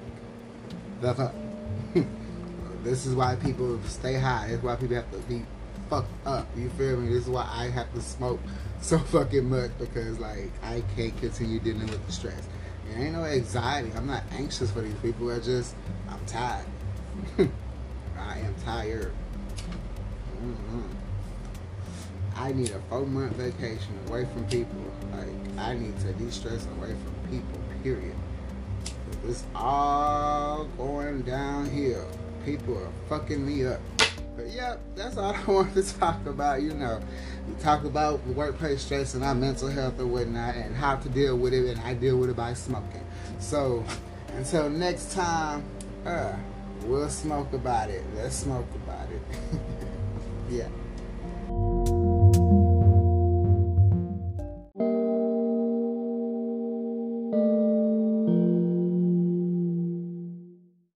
the 1.01 1.15
fuck. 1.15 1.35
This 2.85 3.07
is 3.07 3.15
why 3.15 3.37
people 3.37 3.81
stay 3.85 4.19
high. 4.19 4.49
Is 4.49 4.63
why 4.63 4.77
people 4.77 4.97
have 4.97 5.11
to 5.11 5.19
be 5.21 5.43
fucked 5.89 6.27
up. 6.27 6.47
You 6.55 6.69
feel 6.71 6.99
me? 6.99 7.09
This 7.15 7.25
is 7.25 7.31
why 7.31 7.49
I 7.51 7.71
have 7.71 7.91
to 7.95 8.03
smoke 8.03 8.39
so 8.83 8.99
fucking 8.99 9.49
much 9.49 9.71
because 9.79 10.19
like 10.19 10.51
I 10.63 10.83
can't 10.95 11.17
continue 11.19 11.61
dealing 11.61 11.87
with 11.87 12.05
the 12.07 12.13
stress. 12.13 12.47
It 12.91 13.01
ain't 13.01 13.15
no 13.15 13.25
anxiety. 13.25 13.91
I'm 13.97 14.07
not 14.07 14.23
anxious 14.33 14.71
for 14.71 14.83
these 14.83 14.95
people. 14.97 15.33
I 15.33 15.39
just 15.41 15.75
I'm 16.11 16.25
tired. 16.27 16.67
I 18.19 18.39
am 18.39 18.55
tired. 18.65 19.13
Mm-hmm. 20.44 20.83
I 22.37 22.52
need 22.52 22.70
a 22.70 22.80
four 22.88 23.07
month 23.07 23.37
vacation 23.37 23.98
away 24.09 24.26
from 24.26 24.44
people. 24.46 24.76
Like 25.12 25.59
I 25.59 25.74
need 25.74 25.98
to 26.00 26.12
de-stress 26.12 26.66
away 26.78 26.94
from 27.04 27.30
people. 27.30 27.61
Period. 27.83 28.14
It's 29.26 29.44
all 29.54 30.64
going 30.76 31.22
downhill 31.22 32.07
people 32.44 32.76
are 32.78 32.90
fucking 33.09 33.44
me 33.44 33.66
up. 33.66 33.80
But 34.37 34.50
yeah, 34.50 34.76
that's 34.94 35.16
all 35.16 35.35
I 35.46 35.50
wanted 35.50 35.85
to 35.85 35.98
talk 35.98 36.26
about. 36.26 36.62
You 36.62 36.74
know, 36.74 37.00
we 37.48 37.54
talk 37.62 37.85
about 37.85 38.24
workplace 38.28 38.83
stress 38.83 39.14
and 39.14 39.24
our 39.24 39.35
mental 39.35 39.68
health 39.68 39.98
and 39.98 40.12
whatnot, 40.12 40.54
and 40.54 40.74
how 40.74 40.96
to 40.96 41.09
deal 41.09 41.37
with 41.37 41.54
it, 41.54 41.66
and 41.66 41.80
I 41.80 41.94
deal 41.94 42.16
with 42.16 42.30
it 42.30 42.37
by 42.37 42.54
smoking. 42.54 43.04
So 43.38 43.85
until 44.37 44.68
next 44.68 45.12
time, 45.12 45.64
uh, 46.04 46.35
we'll 46.85 47.09
smoke 47.09 47.52
about 47.52 47.90
it. 47.90 48.02
Let's 48.14 48.37
smoke 48.37 48.68
about 48.74 49.09
it. 49.11 49.61
yeah. 50.55 50.84